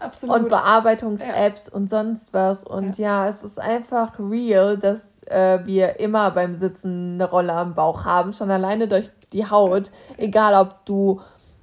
absolut. 0.00 0.36
Und 0.36 0.48
Bearbeitungs-Apps 0.48 1.66
ja. 1.66 1.74
und 1.74 1.90
sonst 1.90 2.32
was. 2.32 2.64
Und 2.64 2.96
ja. 2.96 3.24
ja. 3.24 3.28
es 3.28 3.44
ist 3.44 3.60
einfach 3.60 4.18
real, 4.18 4.78
dass 4.78 5.22
äh, 5.26 5.58
wir 5.66 6.00
immer 6.00 6.30
beim 6.30 6.54
Sitzen 6.54 7.14
eine 7.14 7.28
Rolle 7.28 7.52
am 7.52 7.74
Bauch 7.74 8.06
haben, 8.06 8.32
schon 8.32 8.50
alleine 8.50 8.88
durch 8.88 9.10
die 9.34 9.50
Haut. 9.50 9.90
Egal, 10.16 10.54
ob 10.54 10.86
du 10.86 11.20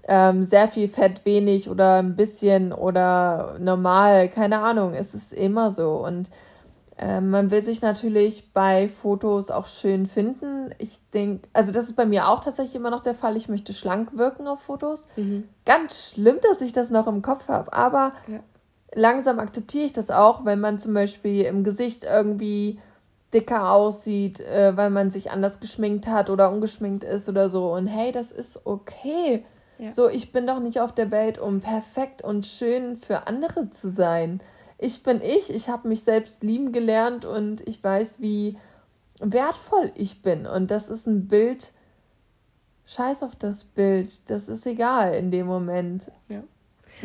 ähm, 0.08 0.44
sehr 0.44 0.68
viel 0.68 0.90
Fett, 0.90 1.26
wenig 1.26 1.70
oder 1.70 1.96
ein 1.96 2.16
bisschen 2.16 2.72
oder 2.72 3.56
normal, 3.60 4.30
keine 4.30 4.60
Ahnung, 4.62 4.94
es 4.94 5.16
ist 5.16 5.34
immer 5.34 5.72
so. 5.72 6.06
Und 6.06 6.30
man 7.00 7.52
will 7.52 7.62
sich 7.62 7.82
natürlich 7.82 8.52
bei 8.54 8.90
Fotos 8.90 9.52
auch 9.52 9.68
schön 9.68 10.08
finden. 10.08 10.74
Ich 10.80 10.98
denke, 11.14 11.48
also 11.54 11.72
das 11.72 11.86
ist 11.86 11.96
bei 11.96 12.08
mir 12.08 12.28
auch 12.28 12.40
tatsächlich 12.40 12.76
immer 12.76 12.90
noch 12.90 13.04
der 13.04 13.14
Fall. 13.14 13.38
Ich 13.38 13.50
möchte 13.50 13.74
schlank 13.74 14.18
wirken 14.18 14.48
auf 14.48 14.62
Fotos. 14.62 15.08
Mhm. 15.16 15.48
Ganz 15.66 16.12
schlimm, 16.12 16.38
dass 16.42 16.62
ich 16.62 16.74
das 16.74 16.90
noch 16.90 17.06
im 17.06 17.22
Kopf 17.22 17.50
habe. 17.50 17.72
Aber 17.72 18.14
ja. 18.28 18.40
langsam 18.96 19.38
akzeptiere 19.38 19.86
ich 19.86 19.94
das 19.94 20.10
auch, 20.10 20.44
wenn 20.44 20.60
man 20.60 20.80
zum 20.80 20.96
Beispiel 20.96 21.44
im 21.44 21.64
Gesicht 21.64 22.04
irgendwie 22.04 22.80
dicker 23.32 23.72
aussieht, 23.72 24.40
äh, 24.40 24.76
weil 24.76 24.90
man 24.90 25.12
sich 25.12 25.30
anders 25.30 25.60
geschminkt 25.60 26.08
hat 26.08 26.32
oder 26.32 26.52
ungeschminkt 26.52 27.04
ist 27.04 27.30
oder 27.30 27.52
so. 27.52 27.72
Und 27.74 27.86
hey, 27.86 28.12
das 28.12 28.32
ist 28.32 28.66
okay. 28.66 29.46
Ja. 29.78 29.92
So, 29.92 30.10
ich 30.10 30.32
bin 30.32 30.48
doch 30.48 30.60
nicht 30.60 30.82
auf 30.82 30.94
der 30.94 31.12
Welt, 31.12 31.38
um 31.38 31.62
perfekt 31.62 32.24
und 32.24 32.48
schön 32.48 32.98
für 32.98 33.28
andere 33.28 33.70
zu 33.70 33.90
sein 33.90 34.40
ich 34.78 35.04
bin 35.04 35.22
ich, 35.22 35.50
ich 35.50 35.70
habe 35.70 35.88
mich 35.88 36.04
selbst 36.04 36.44
lieben 36.44 36.72
gelernt 36.72 37.26
und 37.26 37.68
ich 37.68 37.84
weiß, 37.84 38.22
wie 38.22 38.58
wertvoll 39.20 39.92
ich 39.96 40.22
bin. 40.22 40.46
Und 40.46 40.70
das 40.70 40.90
ist 40.90 41.08
ein 41.08 41.28
Bild, 41.28 41.74
scheiß 42.86 43.24
auf 43.24 43.36
das 43.36 43.64
Bild, 43.64 44.30
das 44.30 44.48
ist 44.48 44.66
egal 44.66 45.14
in 45.16 45.32
dem 45.32 45.48
Moment. 45.48 46.12
Ja. 46.30 46.44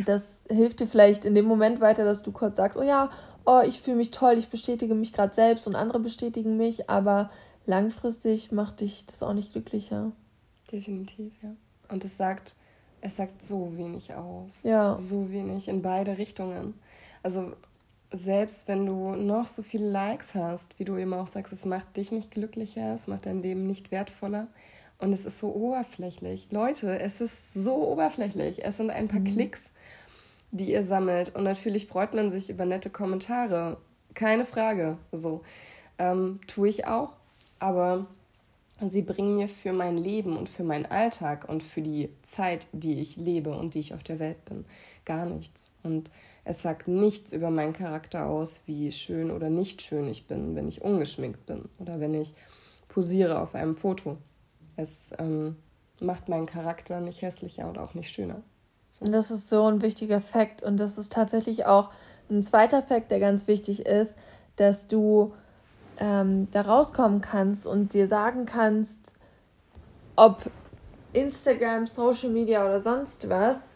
Das 0.06 0.40
hilft 0.48 0.80
dir 0.80 0.86
vielleicht 0.86 1.24
in 1.24 1.34
dem 1.34 1.46
Moment 1.46 1.80
weiter, 1.80 2.04
dass 2.04 2.22
du 2.22 2.32
kurz 2.32 2.56
sagst, 2.56 2.78
oh 2.78 2.82
ja, 2.82 3.10
oh, 3.44 3.60
ich 3.66 3.80
fühle 3.80 3.96
mich 3.96 4.10
toll, 4.10 4.36
ich 4.38 4.48
bestätige 4.48 4.94
mich 4.94 5.12
gerade 5.12 5.34
selbst 5.34 5.66
und 5.66 5.74
andere 5.74 6.00
bestätigen 6.00 6.56
mich, 6.56 6.88
aber 6.88 7.30
langfristig 7.66 8.52
macht 8.52 8.80
dich 8.80 9.06
das 9.06 9.22
auch 9.22 9.34
nicht 9.34 9.52
glücklicher. 9.52 10.12
Definitiv, 10.70 11.32
ja. 11.42 11.54
Und 11.88 12.04
es 12.04 12.16
sagt, 12.16 12.54
es 13.00 13.16
sagt 13.16 13.42
so 13.42 13.76
wenig 13.76 14.14
aus. 14.14 14.62
Ja. 14.62 14.96
So 14.98 15.30
wenig 15.30 15.68
in 15.68 15.82
beide 15.82 16.16
Richtungen 16.18 16.74
also 17.22 17.52
selbst 18.12 18.68
wenn 18.68 18.86
du 18.86 19.14
noch 19.14 19.46
so 19.46 19.62
viele 19.62 19.88
Likes 19.88 20.34
hast, 20.34 20.78
wie 20.78 20.84
du 20.84 20.96
eben 20.96 21.14
auch 21.14 21.26
sagst, 21.26 21.52
es 21.52 21.64
macht 21.64 21.96
dich 21.96 22.12
nicht 22.12 22.30
glücklicher, 22.30 22.92
es 22.92 23.06
macht 23.06 23.26
dein 23.26 23.42
Leben 23.42 23.66
nicht 23.66 23.90
wertvoller 23.90 24.48
und 24.98 25.12
es 25.12 25.24
ist 25.24 25.38
so 25.38 25.52
oberflächlich. 25.54 26.50
Leute, 26.50 26.98
es 27.00 27.20
ist 27.20 27.54
so 27.54 27.88
oberflächlich. 27.88 28.64
Es 28.64 28.76
sind 28.76 28.90
ein 28.90 29.08
paar 29.08 29.20
mhm. 29.20 29.24
Klicks, 29.24 29.70
die 30.50 30.70
ihr 30.70 30.82
sammelt 30.82 31.34
und 31.34 31.44
natürlich 31.44 31.86
freut 31.86 32.14
man 32.14 32.30
sich 32.30 32.50
über 32.50 32.66
nette 32.66 32.90
Kommentare. 32.90 33.78
Keine 34.14 34.44
Frage. 34.44 34.98
So 35.10 35.42
ähm, 35.98 36.40
tue 36.46 36.68
ich 36.68 36.86
auch, 36.86 37.14
aber 37.58 38.06
sie 38.86 39.02
bringen 39.02 39.36
mir 39.36 39.48
für 39.48 39.72
mein 39.72 39.96
Leben 39.96 40.36
und 40.36 40.48
für 40.48 40.64
meinen 40.64 40.86
Alltag 40.86 41.48
und 41.48 41.62
für 41.62 41.82
die 41.82 42.10
Zeit, 42.22 42.66
die 42.72 43.00
ich 43.00 43.16
lebe 43.16 43.56
und 43.56 43.74
die 43.74 43.80
ich 43.80 43.94
auf 43.94 44.02
der 44.02 44.18
Welt 44.18 44.44
bin, 44.44 44.64
gar 45.04 45.26
nichts. 45.26 45.72
Und 45.82 46.10
es 46.44 46.62
sagt 46.62 46.88
nichts 46.88 47.32
über 47.32 47.50
meinen 47.50 47.72
Charakter 47.72 48.26
aus, 48.26 48.62
wie 48.66 48.90
schön 48.90 49.30
oder 49.30 49.48
nicht 49.48 49.82
schön 49.82 50.08
ich 50.08 50.26
bin, 50.26 50.56
wenn 50.56 50.68
ich 50.68 50.82
ungeschminkt 50.82 51.46
bin 51.46 51.68
oder 51.78 52.00
wenn 52.00 52.14
ich 52.14 52.34
posiere 52.88 53.40
auf 53.40 53.54
einem 53.54 53.76
Foto. 53.76 54.18
Es 54.76 55.12
ähm, 55.18 55.56
macht 56.00 56.28
meinen 56.28 56.46
Charakter 56.46 57.00
nicht 57.00 57.22
hässlicher 57.22 57.68
und 57.68 57.78
auch 57.78 57.94
nicht 57.94 58.10
schöner. 58.10 58.42
So. 58.90 59.10
Das 59.10 59.30
ist 59.30 59.48
so 59.48 59.66
ein 59.66 59.82
wichtiger 59.82 60.20
Fakt. 60.20 60.62
Und 60.62 60.78
das 60.78 60.98
ist 60.98 61.12
tatsächlich 61.12 61.66
auch 61.66 61.90
ein 62.28 62.42
zweiter 62.42 62.82
Fakt, 62.82 63.10
der 63.10 63.20
ganz 63.20 63.46
wichtig 63.46 63.86
ist, 63.86 64.18
dass 64.56 64.88
du 64.88 65.34
ähm, 65.98 66.48
da 66.50 66.62
rauskommen 66.62 67.20
kannst 67.20 67.66
und 67.66 67.94
dir 67.94 68.06
sagen 68.06 68.46
kannst, 68.46 69.14
ob 70.16 70.50
Instagram, 71.12 71.86
Social 71.86 72.30
Media 72.30 72.64
oder 72.64 72.80
sonst 72.80 73.28
was 73.28 73.72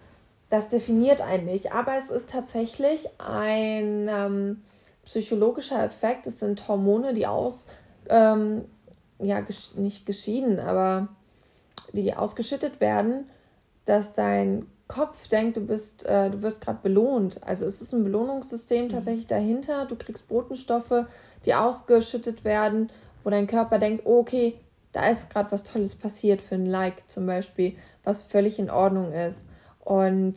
das 0.50 0.68
definiert 0.68 1.20
einen 1.20 1.46
nicht, 1.46 1.72
aber 1.72 1.98
es 1.98 2.10
ist 2.10 2.30
tatsächlich 2.30 3.08
ein 3.18 4.08
ähm, 4.08 4.62
psychologischer 5.04 5.82
Effekt. 5.84 6.26
Es 6.26 6.38
sind 6.38 6.68
Hormone, 6.68 7.14
die 7.14 7.26
aus, 7.26 7.68
ähm, 8.08 8.64
ja, 9.18 9.40
gesch 9.40 9.74
nicht 9.74 10.06
geschieden, 10.06 10.60
aber 10.60 11.08
die 11.92 12.14
ausgeschüttet 12.14 12.80
werden, 12.80 13.28
dass 13.86 14.14
dein 14.14 14.66
Kopf 14.88 15.26
denkt, 15.28 15.56
du 15.56 15.62
bist, 15.62 16.06
äh, 16.06 16.30
du 16.30 16.42
wirst 16.42 16.60
gerade 16.60 16.78
belohnt. 16.82 17.40
Also 17.44 17.66
es 17.66 17.80
ist 17.80 17.92
ein 17.92 18.04
Belohnungssystem 18.04 18.84
mhm. 18.84 18.90
tatsächlich 18.90 19.26
dahinter. 19.26 19.86
Du 19.86 19.96
kriegst 19.96 20.28
Botenstoffe, 20.28 21.06
die 21.44 21.54
ausgeschüttet 21.54 22.44
werden, 22.44 22.90
wo 23.24 23.30
dein 23.30 23.48
Körper 23.48 23.78
denkt, 23.78 24.06
oh, 24.06 24.20
okay, 24.20 24.54
da 24.92 25.08
ist 25.08 25.28
gerade 25.28 25.50
was 25.50 25.64
Tolles 25.64 25.96
passiert 25.96 26.40
für 26.40 26.54
ein 26.54 26.66
Like 26.66 27.08
zum 27.08 27.26
Beispiel, 27.26 27.76
was 28.04 28.22
völlig 28.22 28.58
in 28.58 28.70
Ordnung 28.70 29.12
ist. 29.12 29.46
Und 29.86 30.34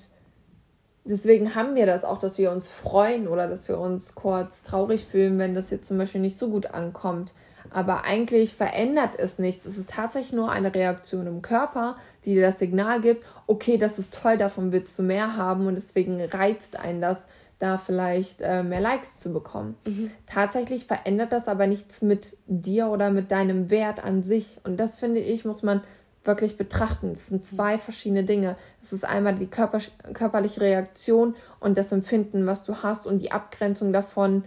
deswegen 1.06 1.56
haben 1.56 1.74
wir 1.74 1.88
das 1.88 2.06
auch, 2.06 2.20
dass 2.20 2.38
wir 2.38 2.52
uns 2.52 2.68
freuen 2.68 3.28
oder 3.28 3.48
dass 3.48 3.68
wir 3.68 3.80
uns 3.80 4.14
kurz 4.14 4.62
traurig 4.62 5.06
fühlen, 5.06 5.40
wenn 5.40 5.56
das 5.56 5.72
jetzt 5.72 5.88
zum 5.88 5.98
Beispiel 5.98 6.22
nicht 6.22 6.38
so 6.38 6.50
gut 6.50 6.68
ankommt. 6.68 7.34
Aber 7.72 8.04
eigentlich 8.04 8.54
verändert 8.54 9.16
es 9.18 9.40
nichts. 9.40 9.66
Es 9.66 9.80
ist 9.80 9.90
tatsächlich 9.90 10.34
nur 10.34 10.52
eine 10.52 10.74
Reaktion 10.74 11.26
im 11.26 11.42
Körper, 11.42 11.98
die 12.26 12.36
dir 12.36 12.44
das 12.44 12.60
Signal 12.60 13.02
gibt, 13.02 13.26
okay, 13.48 13.80
das 13.80 13.98
ist 13.98 14.14
toll, 14.14 14.38
davon 14.38 14.72
willst 14.72 14.98
du 15.00 15.04
mehr 15.04 15.36
haben 15.36 15.66
und 15.66 15.76
deswegen 15.76 16.22
reizt 16.22 16.78
einen 16.78 17.02
das, 17.02 17.26
da 17.58 17.80
vielleicht 17.80 18.42
äh, 18.42 18.62
mehr 18.62 18.82
Likes 18.82 19.18
zu 19.18 19.34
bekommen. 19.34 19.76
Mhm. 19.86 20.12
Tatsächlich 20.28 20.86
verändert 20.86 21.34
das 21.34 21.48
aber 21.48 21.66
nichts 21.66 22.04
mit 22.04 22.38
dir 22.46 22.88
oder 22.88 23.10
mit 23.10 23.32
deinem 23.32 23.72
Wert 23.72 24.04
an 24.04 24.24
sich. 24.24 24.60
Und 24.64 24.78
das 24.78 24.96
finde 24.96 25.20
ich, 25.20 25.44
muss 25.44 25.64
man 25.64 25.82
wirklich 26.24 26.58
betrachten. 26.58 27.14
Das 27.14 27.28
sind 27.28 27.46
zwei 27.46 27.78
verschiedene 27.78 28.24
Dinge. 28.24 28.58
Es 28.82 28.94
ist 28.94 29.06
einmal 29.06 29.36
die 29.36 29.48
Körper, 29.48 29.80
körperliche 30.14 30.62
Reaktion 30.62 31.36
und 31.60 31.78
das 31.78 31.92
Empfinden, 31.92 32.46
was 32.46 32.64
du 32.64 32.84
hast 32.84 33.08
und 33.08 33.20
die 33.20 33.32
Abgrenzung 33.32 33.94
davon, 33.94 34.44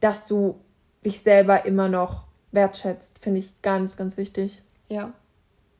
dass 0.00 0.26
du 0.26 0.58
dich 1.04 1.20
selber 1.22 1.66
immer 1.66 1.88
noch 1.88 2.24
wertschätzt, 2.52 3.18
finde 3.18 3.40
ich 3.40 3.60
ganz, 3.62 3.96
ganz 3.96 4.16
wichtig. 4.16 4.62
Ja, 4.88 5.12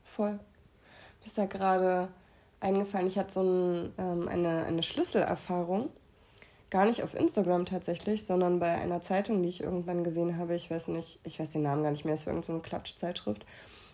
voll. 0.03 0.31
Mir 0.31 1.25
ist 1.25 1.37
da 1.37 1.45
gerade 1.45 2.09
eingefallen, 2.59 3.07
ich 3.07 3.17
hatte 3.17 3.33
so 3.33 3.41
ein, 3.41 3.93
ähm, 3.97 4.27
eine, 4.27 4.65
eine 4.65 4.83
Schlüsselerfahrung. 4.83 5.89
Gar 6.69 6.85
nicht 6.85 7.01
auf 7.01 7.15
Instagram 7.15 7.65
tatsächlich, 7.65 8.25
sondern 8.25 8.59
bei 8.59 8.69
einer 8.69 9.01
Zeitung, 9.01 9.41
die 9.41 9.49
ich 9.49 9.63
irgendwann 9.63 10.03
gesehen 10.03 10.37
habe. 10.37 10.53
Ich 10.53 10.69
weiß 10.69 10.89
nicht, 10.89 11.19
ich 11.23 11.39
weiß 11.39 11.53
den 11.53 11.63
Namen 11.63 11.81
gar 11.81 11.89
nicht 11.89 12.05
mehr, 12.05 12.13
es 12.13 12.27
war 12.27 12.33
irgendeine 12.33 12.59
so 12.59 12.61
Klatschzeitschrift 12.61 13.43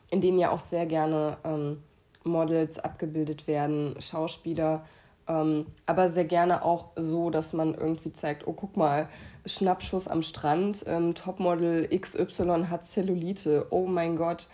in 0.09 0.21
denen 0.21 0.39
ja 0.39 0.51
auch 0.51 0.59
sehr 0.59 0.85
gerne 0.85 1.37
ähm, 1.43 1.81
Models 2.23 2.79
abgebildet 2.79 3.47
werden, 3.47 3.95
Schauspieler, 3.99 4.85
ähm, 5.27 5.65
aber 5.85 6.09
sehr 6.09 6.25
gerne 6.25 6.63
auch 6.63 6.89
so, 6.95 7.29
dass 7.29 7.53
man 7.53 7.73
irgendwie 7.73 8.13
zeigt, 8.13 8.47
oh 8.47 8.53
guck 8.53 8.77
mal, 8.77 9.09
Schnappschuss 9.45 10.07
am 10.07 10.21
Strand, 10.21 10.83
ähm, 10.87 11.15
Topmodel 11.15 11.87
XY 11.87 12.65
hat 12.69 12.85
Zellulite, 12.85 13.67
oh 13.69 13.87
mein 13.87 14.15
Gott. 14.15 14.47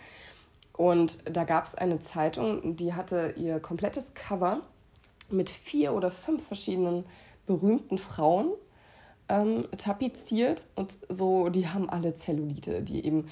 Und 0.72 1.18
da 1.30 1.44
gab 1.44 1.66
es 1.66 1.74
eine 1.74 1.98
Zeitung, 2.00 2.76
die 2.76 2.94
hatte 2.94 3.34
ihr 3.36 3.60
komplettes 3.60 4.14
Cover 4.14 4.60
mit 5.30 5.50
vier 5.50 5.92
oder 5.92 6.10
fünf 6.10 6.46
verschiedenen 6.46 7.04
berühmten 7.46 7.98
Frauen 7.98 8.52
ähm, 9.28 9.66
tapeziert 9.76 10.66
und 10.74 10.98
so, 11.08 11.50
die 11.50 11.68
haben 11.68 11.90
alle 11.90 12.14
Zellulite, 12.14 12.82
die 12.82 13.04
eben 13.04 13.28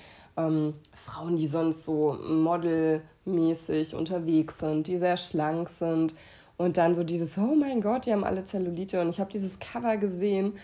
ähm, 0.47 0.75
Frauen, 0.95 1.37
die 1.37 1.47
sonst 1.47 1.85
so 1.85 2.19
modelmäßig 2.23 3.95
unterwegs 3.95 4.59
sind, 4.59 4.87
die 4.87 4.99
sehr 4.99 5.17
schlank 5.17 5.69
sind 5.69 6.15
und 6.57 6.77
dann 6.77 6.95
so 6.95 7.03
dieses, 7.03 7.39
oh 7.39 7.55
mein 7.55 7.81
Gott, 7.81 8.07
die 8.07 8.13
haben 8.13 8.25
alle 8.25 8.45
Zellulite 8.45 9.01
und 9.01 9.09
ich 9.09 9.21
habe 9.21 9.31
dieses 9.31 9.59
Cover 9.59 9.97
gesehen 9.97 10.55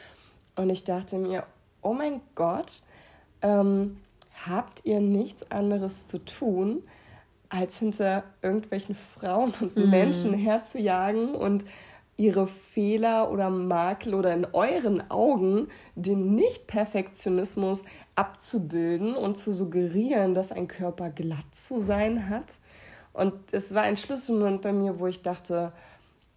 und 0.56 0.70
ich 0.70 0.84
dachte 0.84 1.16
mir, 1.18 1.44
oh 1.82 1.94
mein 1.94 2.20
Gott, 2.34 2.82
ähm, 3.42 3.98
habt 4.46 4.84
ihr 4.84 5.00
nichts 5.00 5.50
anderes 5.50 6.06
zu 6.06 6.18
tun, 6.24 6.82
als 7.48 7.78
hinter 7.78 8.24
irgendwelchen 8.42 8.96
Frauen 8.96 9.54
und 9.60 9.76
mhm. 9.76 9.90
Menschen 9.90 10.34
herzujagen 10.34 11.34
und 11.34 11.64
ihre 12.16 12.46
Fehler 12.46 13.30
oder 13.30 13.50
Makel 13.50 14.14
oder 14.14 14.32
in 14.32 14.46
euren 14.52 15.10
Augen 15.10 15.68
den 15.94 16.34
Nicht-Perfektionismus 16.34 17.84
abzubilden 18.14 19.14
und 19.14 19.36
zu 19.36 19.52
suggerieren, 19.52 20.32
dass 20.32 20.52
ein 20.52 20.66
Körper 20.66 21.10
glatt 21.10 21.44
zu 21.52 21.80
sein 21.80 22.28
hat. 22.30 22.54
Und 23.12 23.34
es 23.52 23.74
war 23.74 23.82
ein 23.82 23.96
Schlüsselmoment 23.96 24.62
bei 24.62 24.72
mir, 24.72 24.98
wo 24.98 25.06
ich 25.06 25.22
dachte, 25.22 25.72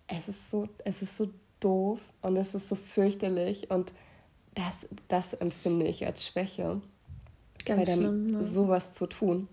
es 0.07 0.27
ist 0.27 0.49
so, 0.49 0.67
es 0.83 1.01
ist 1.01 1.17
so 1.17 1.29
doof 1.59 1.99
und 2.21 2.35
es 2.35 2.55
ist 2.55 2.67
so 2.67 2.75
fürchterlich 2.75 3.69
und 3.69 3.93
das, 4.55 4.87
das 5.07 5.33
empfinde 5.33 5.87
ich 5.87 6.05
als 6.05 6.25
Schwäche. 6.25 6.81
Ganz 7.65 7.79
bei 7.79 7.85
dem 7.85 8.29
ja. 8.29 8.43
sowas 8.43 8.93
zu 8.93 9.07
tun. 9.07 9.47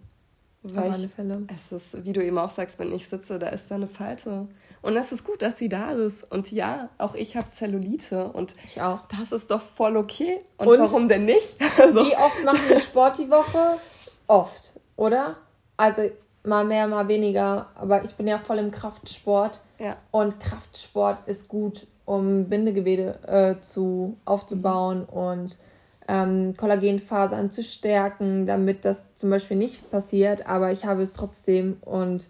Weil 0.63 0.91
Auf 0.91 0.95
alle 0.95 1.09
Fälle. 1.09 1.47
Es 1.55 1.71
ist, 1.71 2.05
wie 2.05 2.13
du 2.13 2.25
eben 2.25 2.39
auch 2.39 2.51
sagst, 2.51 2.79
wenn 2.79 2.93
ich 2.93 3.07
sitze, 3.09 3.39
da 3.39 3.49
ist 3.49 3.71
da 3.71 3.77
eine 3.77 3.87
Falte. 3.87 4.49
Und 4.87 4.97
es 4.97 5.11
ist 5.11 5.25
gut, 5.25 5.43
dass 5.43 5.59
sie 5.59 5.69
da 5.69 5.91
ist. 5.91 6.31
Und 6.31 6.53
ja, 6.53 6.91
auch 6.97 7.17
ich 7.17 7.37
habe 7.37 7.51
Zellulite. 7.51 8.29
Und 8.29 8.55
ich 8.65 8.81
auch. 8.81 9.01
Das 9.09 9.33
ist 9.33 9.51
doch 9.51 9.61
voll 9.61 9.97
okay. 9.97 10.39
Und, 10.59 10.69
und 10.69 10.79
warum 10.79 11.09
denn 11.09 11.25
nicht? 11.25 11.57
Also. 11.77 12.05
Wie 12.05 12.17
oft 12.17 12.45
machen 12.45 12.61
wir 12.69 12.81
Sport 12.81 13.19
die 13.19 13.29
Woche? 13.29 13.81
Oft, 14.29 14.75
oder? 14.95 15.39
Also 15.77 16.09
mal 16.45 16.65
mehr, 16.65 16.87
mal 16.87 17.09
weniger. 17.09 17.67
Aber 17.75 18.05
ich 18.05 18.15
bin 18.15 18.29
ja 18.29 18.39
voll 18.39 18.59
im 18.59 18.71
Kraftsport. 18.71 19.59
Ja. 19.81 19.97
Und 20.13 20.39
Kraftsport 20.39 21.27
ist 21.27 21.49
gut, 21.49 21.89
um 22.05 22.45
Bindegewebe 22.49 23.19
äh, 23.27 23.61
zu, 23.63 24.17
aufzubauen 24.25 25.01
mhm. 25.01 25.19
und 25.19 25.59
ähm, 26.07 26.57
Kollagenfasern 26.57 27.51
zu 27.51 27.65
stärken, 27.65 28.47
damit 28.47 28.85
das 28.85 29.17
zum 29.17 29.31
Beispiel 29.31 29.57
nicht 29.57 29.91
passiert. 29.91 30.47
Aber 30.47 30.71
ich 30.71 30.85
habe 30.85 31.03
es 31.03 31.13
trotzdem 31.13 31.79
und 31.81 32.29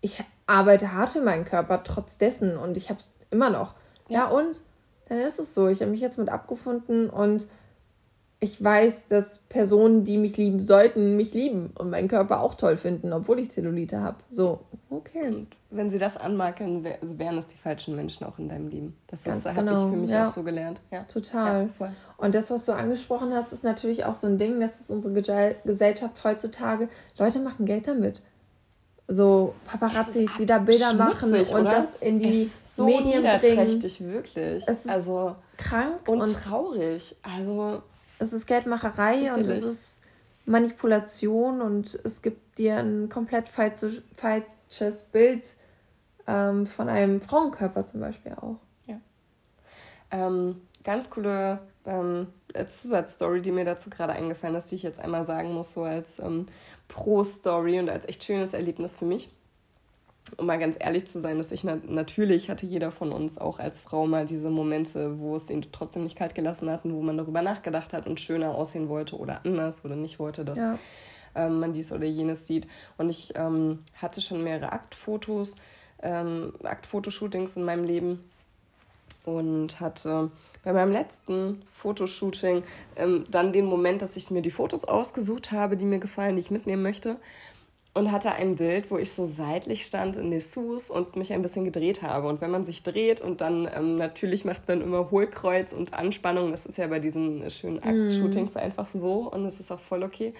ich 0.00 0.24
arbeite 0.46 0.92
hart 0.92 1.10
für 1.10 1.20
meinen 1.20 1.44
Körper 1.44 1.82
trotz 1.84 2.18
dessen 2.18 2.56
und 2.56 2.76
ich 2.76 2.90
habe 2.90 3.00
es 3.00 3.10
immer 3.30 3.50
noch. 3.50 3.74
Ja. 4.08 4.20
ja, 4.20 4.28
und 4.28 4.60
dann 5.08 5.18
ist 5.18 5.38
es 5.38 5.54
so. 5.54 5.68
Ich 5.68 5.80
habe 5.80 5.90
mich 5.90 6.00
jetzt 6.00 6.18
mit 6.18 6.28
abgefunden 6.28 7.10
und 7.10 7.46
ich 8.42 8.62
weiß, 8.62 9.06
dass 9.08 9.38
Personen, 9.48 10.02
die 10.02 10.18
mich 10.18 10.36
lieben 10.36 10.60
sollten, 10.60 11.16
mich 11.16 11.32
lieben 11.32 11.72
und 11.78 11.90
meinen 11.90 12.08
Körper 12.08 12.40
auch 12.40 12.56
toll 12.56 12.76
finden, 12.76 13.12
obwohl 13.12 13.38
ich 13.38 13.52
Zellulite 13.52 14.00
habe. 14.00 14.16
So, 14.30 14.58
who 14.88 15.00
cares? 15.00 15.36
Und 15.36 15.56
wenn 15.70 15.90
sie 15.90 15.98
das 15.98 16.16
anmarken, 16.16 16.84
wären 17.02 17.38
es 17.38 17.46
die 17.46 17.56
falschen 17.56 17.94
Menschen 17.94 18.26
auch 18.26 18.40
in 18.40 18.48
deinem 18.48 18.68
Leben. 18.68 18.96
Das, 19.06 19.22
das 19.22 19.44
habe 19.46 19.60
genau. 19.60 19.74
ich 19.74 19.92
für 19.92 19.96
mich 19.96 20.10
ja. 20.10 20.26
auch 20.26 20.32
so 20.32 20.42
gelernt. 20.42 20.80
Ja. 20.90 21.04
Total. 21.04 21.70
Ja, 21.78 21.92
und 22.16 22.34
das, 22.34 22.50
was 22.50 22.64
du 22.64 22.72
angesprochen 22.72 23.32
hast, 23.32 23.52
ist 23.52 23.62
natürlich 23.62 24.04
auch 24.04 24.16
so 24.16 24.26
ein 24.26 24.38
Ding, 24.38 24.58
das 24.60 24.80
ist 24.80 24.90
unsere 24.90 25.14
Gesellschaft 25.64 26.24
heutzutage. 26.24 26.88
Leute 27.18 27.38
machen 27.38 27.64
Geld 27.64 27.86
damit. 27.86 28.22
So 29.08 29.54
Paparazzi, 29.64 30.28
die 30.38 30.46
da 30.46 30.58
Bilder 30.58 30.94
machen 30.94 31.34
und 31.34 31.50
oder? 31.52 31.64
das 31.64 31.96
in 32.00 32.20
die 32.20 32.42
es 32.42 32.46
ist 32.46 32.76
so 32.76 32.86
Medien 32.86 33.22
bringen. 33.22 33.82
wirklich. 33.82 34.64
Es 34.66 34.86
ist 34.86 34.88
also 34.88 35.36
krank 35.56 36.08
und, 36.08 36.20
und 36.20 36.32
traurig. 36.32 37.16
Also 37.22 37.82
es 38.18 38.32
ist 38.32 38.46
Geldmacherei 38.46 39.34
und 39.34 39.46
es 39.48 39.62
ist 39.62 40.00
Manipulation 40.46 41.60
und 41.60 41.98
es 42.04 42.22
gibt 42.22 42.58
dir 42.58 42.76
ein 42.78 43.08
komplett 43.08 43.48
falsches 43.48 45.04
Bild 45.10 45.48
ähm, 46.26 46.66
von 46.66 46.88
einem 46.88 47.20
Frauenkörper 47.20 47.84
zum 47.84 48.00
Beispiel 48.00 48.32
auch. 48.32 48.58
Ja. 48.86 48.96
Ähm, 50.10 50.62
ganz 50.84 51.10
coole 51.10 51.60
ähm, 51.86 52.28
Zusatzstory, 52.66 53.42
die 53.42 53.52
mir 53.52 53.64
dazu 53.64 53.90
gerade 53.90 54.12
eingefallen 54.12 54.54
ist, 54.56 54.70
die 54.70 54.76
ich 54.76 54.82
jetzt 54.82 55.00
einmal 55.00 55.24
sagen 55.24 55.52
muss, 55.52 55.72
so 55.72 55.82
als 55.82 56.18
ähm, 56.18 56.46
Pro-Story 56.88 57.78
und 57.78 57.90
als 57.90 58.06
echt 58.06 58.24
schönes 58.24 58.54
Erlebnis 58.54 58.96
für 58.96 59.04
mich 59.04 59.30
um 60.36 60.46
mal 60.46 60.58
ganz 60.58 60.76
ehrlich 60.78 61.06
zu 61.06 61.20
sein, 61.20 61.38
dass 61.38 61.52
ich 61.52 61.64
na 61.64 61.78
natürlich 61.86 62.48
hatte 62.48 62.66
jeder 62.66 62.90
von 62.90 63.12
uns 63.12 63.38
auch 63.38 63.58
als 63.58 63.80
Frau 63.80 64.06
mal 64.06 64.24
diese 64.24 64.50
Momente, 64.50 65.18
wo 65.18 65.36
es 65.36 65.50
ihn 65.50 65.62
trotzdem 65.72 66.04
nicht 66.04 66.16
kalt 66.16 66.34
gelassen 66.34 66.70
hat 66.70 66.84
und 66.84 66.94
wo 66.94 67.02
man 67.02 67.16
darüber 67.16 67.42
nachgedacht 67.42 67.92
hat 67.92 68.06
und 68.06 68.20
schöner 68.20 68.54
aussehen 68.54 68.88
wollte 68.88 69.16
oder 69.18 69.44
anders 69.44 69.84
oder 69.84 69.96
nicht 69.96 70.18
wollte, 70.18 70.44
dass 70.44 70.58
ja. 70.58 70.78
ähm, 71.34 71.60
man 71.60 71.72
dies 71.72 71.92
oder 71.92 72.06
jenes 72.06 72.46
sieht. 72.46 72.66
Und 72.98 73.10
ich 73.10 73.32
ähm, 73.36 73.80
hatte 73.96 74.20
schon 74.20 74.42
mehrere 74.42 74.72
Aktfotos, 74.72 75.56
ähm, 76.02 76.54
Aktfotoshootings 76.62 77.56
in 77.56 77.64
meinem 77.64 77.84
Leben 77.84 78.30
und 79.24 79.80
hatte 79.80 80.30
bei 80.64 80.72
meinem 80.72 80.92
letzten 80.92 81.62
Fotoshooting 81.66 82.62
ähm, 82.96 83.24
dann 83.30 83.52
den 83.52 83.66
Moment, 83.66 84.02
dass 84.02 84.16
ich 84.16 84.30
mir 84.30 84.42
die 84.42 84.50
Fotos 84.50 84.84
ausgesucht 84.84 85.52
habe, 85.52 85.76
die 85.76 85.84
mir 85.84 85.98
gefallen, 85.98 86.36
die 86.36 86.40
ich 86.40 86.50
mitnehmen 86.50 86.82
möchte 86.82 87.16
und 87.94 88.10
hatte 88.10 88.32
ein 88.32 88.56
Bild, 88.56 88.90
wo 88.90 88.96
ich 88.96 89.12
so 89.12 89.26
seitlich 89.26 89.84
stand 89.84 90.16
in 90.16 90.30
Dessous 90.30 90.88
und 90.88 91.16
mich 91.16 91.32
ein 91.32 91.42
bisschen 91.42 91.64
gedreht 91.64 92.02
habe. 92.02 92.28
Und 92.28 92.40
wenn 92.40 92.50
man 92.50 92.64
sich 92.64 92.82
dreht 92.82 93.20
und 93.20 93.40
dann 93.40 93.68
ähm, 93.74 93.96
natürlich 93.96 94.44
macht 94.44 94.66
man 94.66 94.80
immer 94.80 95.10
Hohlkreuz 95.10 95.72
und 95.72 95.92
Anspannung, 95.92 96.52
das 96.52 96.64
ist 96.64 96.78
ja 96.78 96.86
bei 96.86 97.00
diesen 97.00 97.48
schönen. 97.50 97.82
Akt-Shootings 97.82 98.54
mm. 98.54 98.58
einfach 98.58 98.88
so 98.94 99.30
und 99.30 99.44
das 99.44 99.60
ist 99.60 99.70
auch 99.70 99.80
voll 99.80 100.02
okay. 100.02 100.32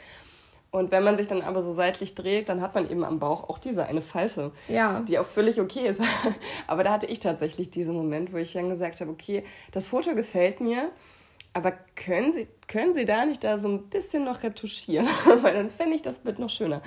Und 0.72 0.90
wenn 0.90 1.04
man 1.04 1.18
sich 1.18 1.28
dann 1.28 1.42
aber 1.42 1.60
so 1.60 1.74
seitlich 1.74 2.14
dreht, 2.14 2.48
dann 2.48 2.62
hat 2.62 2.74
man 2.74 2.90
eben 2.90 3.04
am 3.04 3.18
Bauch 3.18 3.50
auch 3.50 3.58
diese 3.58 3.84
eine 3.84 4.00
Falte, 4.00 4.52
ja. 4.68 5.00
die 5.06 5.18
auch 5.18 5.26
völlig 5.26 5.60
okay 5.60 5.86
ist. 5.86 6.00
aber 6.66 6.82
da 6.82 6.92
hatte 6.92 7.06
ich 7.06 7.20
tatsächlich 7.20 7.70
diesen 7.70 7.94
Moment, 7.94 8.32
wo 8.32 8.38
ich 8.38 8.54
dann 8.54 8.70
gesagt 8.70 9.02
habe, 9.02 9.10
okay, 9.10 9.44
das 9.70 9.86
Foto 9.86 10.14
gefällt 10.14 10.62
mir, 10.62 10.90
aber 11.52 11.72
können 11.94 12.32
Sie, 12.32 12.48
können 12.68 12.94
Sie 12.94 13.04
da 13.04 13.26
nicht 13.26 13.44
da 13.44 13.58
so 13.58 13.68
ein 13.68 13.90
bisschen 13.90 14.24
noch 14.24 14.42
retuschieren? 14.42 15.06
Weil 15.42 15.52
dann 15.52 15.68
fände 15.68 15.94
ich 15.94 16.00
das 16.00 16.20
Bild 16.20 16.38
noch 16.38 16.48
schöner. 16.48 16.80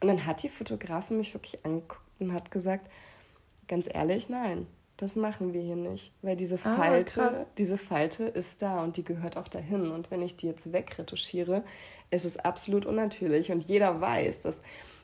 Und 0.00 0.08
dann 0.08 0.24
hat 0.24 0.42
die 0.42 0.48
Fotografin 0.48 1.18
mich 1.18 1.34
wirklich 1.34 1.62
angeguckt 1.62 2.00
und 2.18 2.32
hat 2.32 2.50
gesagt, 2.50 2.90
ganz 3.68 3.86
ehrlich, 3.92 4.30
nein, 4.30 4.66
das 4.96 5.14
machen 5.14 5.52
wir 5.52 5.60
hier 5.60 5.76
nicht, 5.76 6.12
weil 6.22 6.36
diese 6.36 6.58
ah, 6.64 6.76
Falte, 6.76 7.22
ah, 7.22 7.46
diese 7.58 7.76
Falte 7.76 8.24
ist 8.24 8.62
da 8.62 8.82
und 8.82 8.96
die 8.96 9.04
gehört 9.04 9.36
auch 9.36 9.48
dahin. 9.48 9.90
Und 9.90 10.10
wenn 10.10 10.22
ich 10.22 10.36
die 10.36 10.46
jetzt 10.46 10.72
wegretuschiere, 10.72 11.62
ist 12.10 12.24
es 12.24 12.38
absolut 12.38 12.86
unnatürlich. 12.86 13.52
Und 13.52 13.62
jeder 13.64 14.00
weiß, 14.00 14.42
dass 14.42 14.56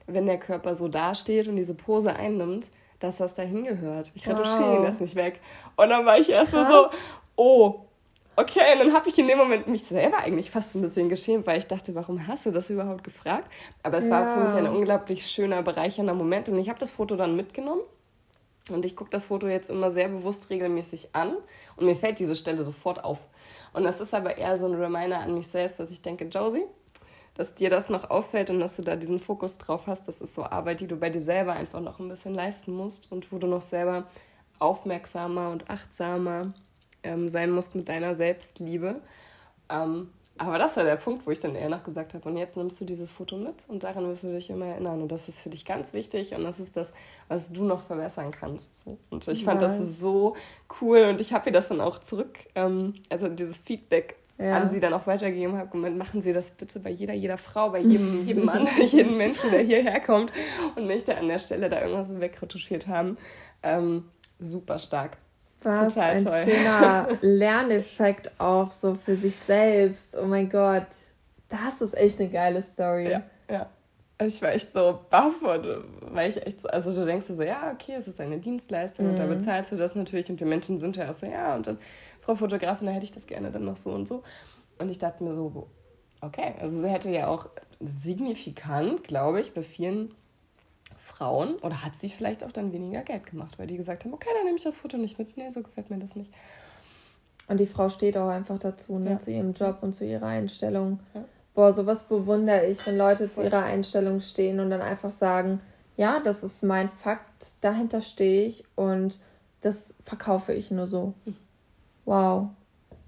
wenn 0.07 0.27
der 0.27 0.39
Körper 0.39 0.77
so 0.77 0.89
dasteht 0.89 1.47
und 1.47 1.57
diese 1.57 1.75
Pose 1.75 2.15
einnimmt, 2.17 2.71
dass 3.01 3.19
das 3.19 3.35
dahin 3.35 3.65
gehört. 3.65 4.13
Ich 4.15 4.29
retuschiere 4.29 4.79
wow. 4.79 4.87
das 4.87 5.01
nicht 5.01 5.15
weg. 5.15 5.41
Und 5.77 5.91
dann 5.91 6.07
war 6.07 6.19
ich 6.19 6.31
erst 6.31 6.53
so, 6.53 6.89
oh, 7.37 7.81
Okay, 8.35 8.73
und 8.73 8.79
dann 8.79 8.95
habe 8.95 9.11
ich 9.11 9.19
in 9.19 9.29
dem 9.29 9.37
Moment 9.37 9.69
mich 9.69 9.85
selber 9.85 10.21
eigentlich 10.21 10.51
fast 10.51 10.75
ein 10.75 10.81
bisschen 10.81 11.11
geschämt, 11.11 11.47
weil 11.47 11.59
ich 11.59 11.67
dachte, 11.67 11.95
warum 11.95 12.27
hast 12.27 12.47
du 12.47 12.51
das 12.51 12.71
überhaupt 12.71 13.05
gefragt? 13.05 13.47
Aber 13.83 13.99
es 13.99 14.09
ja. 14.09 14.13
war 14.13 14.35
für 14.35 14.45
mich 14.45 14.55
ein 14.55 14.75
unglaublich 14.75 15.27
schöner, 15.27 15.63
bereichernder 15.63 16.15
Moment 16.15 16.49
und 16.49 16.59
ich 16.59 16.71
habe 16.71 16.81
das 16.81 16.93
Foto 16.93 17.15
dann 17.17 17.37
mitgenommen 17.37 17.83
und 18.70 18.85
ich 18.85 18.96
gucke 18.96 19.11
das 19.11 19.27
Foto 19.27 19.48
jetzt 19.48 19.70
immer 19.70 19.90
sehr 19.90 20.09
bewusst 20.09 20.51
regelmäßig 20.51 21.14
an 21.14 21.37
und 21.77 21.87
mir 21.87 21.96
fällt 21.96 22.18
diese 22.18 22.37
Stelle 22.37 22.64
sofort 22.64 23.05
auf. 23.05 23.18
Und 23.72 23.85
das 23.85 24.01
ist 24.01 24.14
aber 24.14 24.38
eher 24.38 24.59
so 24.59 24.66
ein 24.66 24.75
Reminder 24.75 25.20
an 25.20 25.35
mich 25.35 25.48
selbst, 25.48 25.81
dass 25.81 25.90
ich 25.90 26.03
denke, 26.03 26.27
Josie, 26.27 26.64
dass 27.35 27.55
dir 27.55 27.70
das 27.70 27.88
noch 27.88 28.11
auffällt 28.11 28.51
und 28.51 28.61
dass 28.61 28.77
du 28.77 28.83
da 28.83 28.96
diesen 28.96 29.18
Fokus 29.18 29.59
drauf 29.59 29.83
hast, 29.87 30.07
das 30.07 30.20
ist 30.20 30.35
so 30.35 30.44
Arbeit, 30.44 30.81
die 30.81 30.87
du 30.87 30.96
bei 30.96 31.11
dir 31.11 31.22
selber 31.22 31.55
einfach 31.55 31.81
noch 31.81 31.98
ein 31.98 32.09
bisschen 32.09 32.35
leisten 32.35 32.72
musst 32.72 33.11
und 33.11 33.33
wo 33.33 33.38
du 33.38 33.46
noch 33.46 33.62
selber 33.62 34.05
aufmerksamer 34.59 35.51
und 35.51 35.68
achtsamer 35.70 36.53
ähm, 37.03 37.29
sein 37.29 37.51
musst 37.51 37.75
mit 37.75 37.88
deiner 37.88 38.14
Selbstliebe. 38.14 39.01
Ähm, 39.68 40.11
aber 40.38 40.59
das 40.59 40.77
war 40.77 40.85
der 40.85 40.97
Punkt, 40.97 41.27
wo 41.27 41.31
ich 41.31 41.38
dann 41.38 41.55
eher 41.55 41.68
noch 41.68 41.85
gesagt 41.85 42.14
habe, 42.14 42.29
und 42.29 42.37
jetzt 42.37 42.57
nimmst 42.57 42.81
du 42.81 42.85
dieses 42.85 43.11
Foto 43.11 43.37
mit 43.37 43.55
und 43.68 43.85
daran 43.85 44.09
wirst 44.09 44.25
du 44.25 44.33
dich 44.33 44.51
immer 44.51 44.66
erinnern. 44.66 45.03
Und 45.03 45.12
das 45.12 45.29
ist 45.29 45.40
für 45.40 45.51
dich 45.51 45.64
ganz 45.64 45.92
wichtig 45.92 46.35
und 46.35 46.42
das 46.45 46.59
ist 46.59 46.77
das, 46.77 46.92
was 47.29 47.53
du 47.53 47.64
noch 47.64 47.83
verbessern 47.85 48.31
kannst. 48.31 48.71
Und 49.11 49.29
ich 49.29 49.45
fand 49.45 49.61
das 49.61 49.99
so 49.99 50.35
cool 50.81 51.05
und 51.05 51.21
ich 51.21 51.33
habe 51.33 51.51
ihr 51.51 51.53
das 51.53 51.68
dann 51.68 51.81
auch 51.81 51.99
zurück, 51.99 52.38
ähm, 52.55 52.95
also 53.11 53.29
dieses 53.29 53.59
Feedback 53.59 54.16
ja. 54.38 54.57
an 54.57 54.71
sie 54.71 54.81
dann 54.81 54.92
auch 54.92 55.07
weitergegeben 55.07 55.57
habe. 55.57 55.77
Und 55.77 55.99
machen 55.99 56.23
Sie 56.23 56.33
das 56.33 56.51
bitte 56.51 56.81
bei 56.81 56.90
jeder, 56.90 57.14
jeder 57.14 57.38
Frau, 57.38 57.71
bei 57.71 57.81
jedem, 57.81 58.23
jedem 58.27 58.45
Mann, 58.45 58.68
jedem 58.87 59.16
Menschen, 59.16 59.51
der 59.51 59.61
hierher 59.61 60.01
kommt 60.01 60.33
und 60.77 60.87
möchte 60.87 61.16
an 61.16 61.29
der 61.29 61.38
Stelle 61.38 61.68
da 61.68 61.81
irgendwas 61.81 62.09
wegretuschiert 62.21 62.87
haben. 62.87 63.16
Ähm, 63.62 64.05
super 64.38 64.79
stark. 64.79 65.18
Was 65.64 65.94
Total 65.94 66.11
ein 66.11 66.25
toll. 66.25 66.38
schöner 66.44 67.09
Lerneffekt 67.20 68.31
auch 68.38 68.70
so 68.72 68.94
für 68.94 69.16
sich 69.16 69.37
selbst. 69.37 70.16
Oh 70.16 70.27
mein 70.27 70.48
Gott, 70.48 70.87
das 71.48 71.81
ist 71.81 71.96
echt 71.96 72.20
eine 72.20 72.29
geile 72.29 72.62
Story. 72.62 73.11
Ja, 73.11 73.22
ja. 73.51 73.68
Ich 74.27 74.40
war 74.40 74.53
echt 74.53 74.72
so 74.72 75.01
baff 75.11 75.42
und 75.42 75.66
weil 76.14 76.31
ich 76.31 76.46
echt 76.46 76.62
so, 76.62 76.68
also 76.68 76.94
du 76.94 77.05
denkst 77.05 77.27
so, 77.29 77.42
ja, 77.42 77.72
okay, 77.72 77.94
es 77.98 78.07
ist 78.07 78.20
eine 78.20 78.38
Dienstleistung 78.38 79.07
mhm. 79.07 79.12
und 79.12 79.18
da 79.18 79.27
mhm. 79.27 79.38
bezahlst 79.38 79.72
du 79.72 79.77
das 79.77 79.94
natürlich 79.94 80.31
und 80.31 80.38
wir 80.38 80.46
Menschen 80.46 80.79
sind 80.79 80.96
ja 80.96 81.11
auch 81.11 81.14
so, 81.14 81.27
ja, 81.27 81.57
und 81.57 81.66
dann, 81.66 81.79
Frau 82.20 82.37
Fotografin, 82.37 82.87
da 82.87 82.92
hätte 82.92 83.05
ich 83.05 83.12
das 83.12 83.27
gerne 83.27 83.51
dann 83.51 83.64
noch 83.64 83.77
so 83.77 83.90
und 83.90 84.07
so. 84.07 84.22
Und 84.79 84.90
ich 84.90 84.98
dachte 84.98 85.25
mir 85.25 85.35
so, 85.35 85.66
okay, 86.20 86.55
also 86.61 86.81
sie 86.81 86.88
hätte 86.88 87.11
ja 87.11 87.27
auch 87.27 87.48
signifikant, 87.81 89.05
glaube 89.05 89.40
ich, 89.40 89.55
bei 89.55 89.62
vielen 89.62 90.14
Frauen 91.23 91.55
oder 91.57 91.85
hat 91.85 91.95
sie 91.95 92.09
vielleicht 92.09 92.43
auch 92.43 92.51
dann 92.51 92.73
weniger 92.73 93.03
Geld 93.03 93.27
gemacht, 93.27 93.57
weil 93.59 93.69
die 93.69 93.77
gesagt 93.77 94.05
haben, 94.05 94.13
okay, 94.13 94.29
dann 94.35 94.45
nehme 94.45 94.57
ich 94.57 94.65
das 94.65 94.77
Foto 94.77 94.97
nicht 94.97 95.19
mit. 95.21 95.37
Nee, 95.37 95.51
so 95.51 95.63
gefällt 95.63 95.89
mir 95.89 95.99
das 95.99 96.17
nicht. 96.17 96.33
Und 97.47 97.61
die 97.61 97.67
Frau 97.67 97.89
steht 97.89 98.17
auch 98.17 98.29
einfach 98.29 98.59
dazu, 98.59 98.99
ne, 98.99 99.13
ja. 99.13 99.19
zu 99.21 99.31
ihrem 99.31 99.53
Job 99.53 99.79
und 99.83 99.93
zu 99.93 100.05
ihrer 100.05 100.27
Einstellung. 100.27 100.99
Ja. 101.15 101.25
Boah, 101.55 101.73
sowas 101.73 102.09
bewundere 102.09 102.67
ich, 102.67 102.85
wenn 102.87 102.97
Leute 102.97 103.31
zu 103.31 103.43
ihrer 103.43 103.63
Einstellung 103.63 104.21
stehen 104.21 104.59
und 104.59 104.71
dann 104.71 104.81
einfach 104.81 105.13
sagen, 105.13 105.61
ja, 105.97 106.19
das 106.19 106.43
ist 106.43 106.65
mein 106.65 106.89
Fakt, 106.89 107.55
dahinter 107.61 108.01
stehe 108.01 108.47
ich 108.47 108.65
und 108.75 109.21
das 109.61 109.95
verkaufe 110.03 110.53
ich 110.55 110.73
nur 110.73 110.89
so. 110.89 111.15
Hm. 111.25 111.37
Wow. 112.05 112.49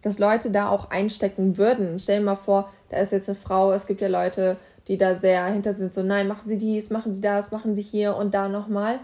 Dass 0.04 0.18
Leute 0.18 0.50
da 0.50 0.68
auch 0.68 0.90
einstecken 0.90 1.56
würden. 1.56 1.98
Stell 1.98 2.18
dir 2.18 2.24
mal 2.26 2.36
vor, 2.36 2.70
da 2.90 2.98
ist 2.98 3.12
jetzt 3.12 3.28
eine 3.28 3.36
Frau, 3.36 3.72
es 3.72 3.86
gibt 3.86 4.02
ja 4.02 4.08
Leute, 4.08 4.58
die 4.86 4.98
da 4.98 5.16
sehr 5.16 5.46
hinter 5.46 5.72
sind, 5.72 5.94
so 5.94 6.02
nein, 6.02 6.28
machen 6.28 6.46
Sie 6.46 6.58
dies, 6.58 6.90
machen 6.90 7.14
Sie 7.14 7.22
das, 7.22 7.50
machen 7.50 7.74
Sie 7.74 7.82
hier 7.82 8.14
und 8.14 8.34
da 8.34 8.48
nochmal. 8.48 9.00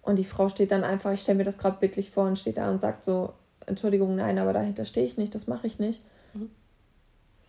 Und 0.00 0.16
die 0.16 0.24
Frau 0.24 0.48
steht 0.48 0.70
dann 0.70 0.84
einfach, 0.84 1.12
ich 1.12 1.22
stelle 1.22 1.38
mir 1.38 1.44
das 1.44 1.58
gerade 1.58 1.78
bildlich 1.80 2.12
vor 2.12 2.26
und 2.26 2.38
steht 2.38 2.56
da 2.56 2.70
und 2.70 2.80
sagt 2.80 3.02
so, 3.02 3.32
Entschuldigung, 3.66 4.14
nein, 4.14 4.38
aber 4.38 4.52
dahinter 4.52 4.84
stehe 4.84 5.04
ich 5.04 5.16
nicht, 5.18 5.34
das 5.34 5.48
mache 5.48 5.66
ich 5.66 5.80
nicht. 5.80 6.02
Mhm. 6.34 6.50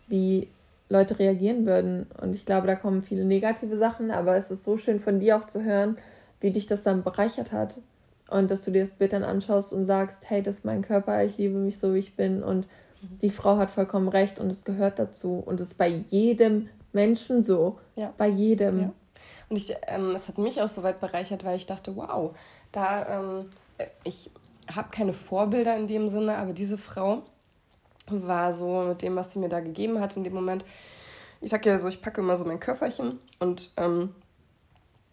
Wie 0.08 0.48
Leute 0.88 1.18
reagieren 1.20 1.66
würden. 1.66 2.08
Und 2.20 2.34
ich 2.34 2.44
glaube, 2.44 2.66
da 2.66 2.74
kommen 2.74 3.04
viele 3.04 3.24
negative 3.24 3.78
Sachen, 3.78 4.10
aber 4.10 4.36
es 4.36 4.50
ist 4.50 4.64
so 4.64 4.76
schön 4.76 4.98
von 4.98 5.20
dir 5.20 5.36
auch 5.36 5.46
zu 5.46 5.62
hören, 5.62 5.96
wie 6.40 6.50
dich 6.50 6.66
das 6.66 6.82
dann 6.82 7.04
bereichert 7.04 7.52
hat. 7.52 7.76
Und 8.30 8.50
dass 8.50 8.64
du 8.64 8.70
dir 8.70 8.80
das 8.80 8.90
Bild 8.90 9.12
dann 9.12 9.24
anschaust 9.24 9.72
und 9.72 9.84
sagst, 9.84 10.28
hey, 10.30 10.42
das 10.42 10.56
ist 10.56 10.64
mein 10.64 10.82
Körper, 10.82 11.24
ich 11.24 11.38
liebe 11.38 11.58
mich 11.58 11.78
so, 11.78 11.94
wie 11.94 11.98
ich 11.98 12.16
bin. 12.16 12.42
Und 12.42 12.66
mhm. 13.02 13.18
die 13.20 13.30
Frau 13.30 13.56
hat 13.56 13.70
vollkommen 13.70 14.08
recht 14.08 14.38
und 14.38 14.50
es 14.50 14.64
gehört 14.64 14.98
dazu. 14.98 15.42
Und 15.44 15.60
es 15.60 15.68
ist 15.68 15.78
bei 15.78 15.88
jedem 15.88 16.68
Menschen 16.92 17.42
so. 17.42 17.78
Ja. 17.96 18.12
Bei 18.16 18.28
jedem. 18.28 18.80
Ja. 18.80 18.92
Und 19.48 19.56
ich, 19.56 19.74
ähm, 19.88 20.14
es 20.14 20.28
hat 20.28 20.38
mich 20.38 20.62
auch 20.62 20.68
so 20.68 20.82
weit 20.82 21.00
bereichert, 21.00 21.44
weil 21.44 21.56
ich 21.56 21.66
dachte, 21.66 21.96
wow, 21.96 22.36
da, 22.70 23.20
ähm, 23.20 23.46
ich 24.04 24.30
habe 24.74 24.90
keine 24.90 25.12
Vorbilder 25.12 25.76
in 25.76 25.88
dem 25.88 26.08
Sinne, 26.08 26.36
aber 26.36 26.52
diese 26.52 26.78
Frau 26.78 27.22
war 28.06 28.52
so 28.52 28.82
mit 28.82 29.02
dem, 29.02 29.16
was 29.16 29.32
sie 29.32 29.38
mir 29.38 29.48
da 29.48 29.60
gegeben 29.60 30.00
hat 30.00 30.16
in 30.16 30.24
dem 30.24 30.34
Moment. 30.34 30.64
Ich 31.40 31.50
sag 31.50 31.64
ja 31.66 31.78
so, 31.78 31.88
ich 31.88 32.02
packe 32.02 32.20
immer 32.20 32.36
so 32.36 32.44
mein 32.44 32.60
Köfferchen 32.60 33.18
und 33.38 33.72
ähm, 33.76 34.14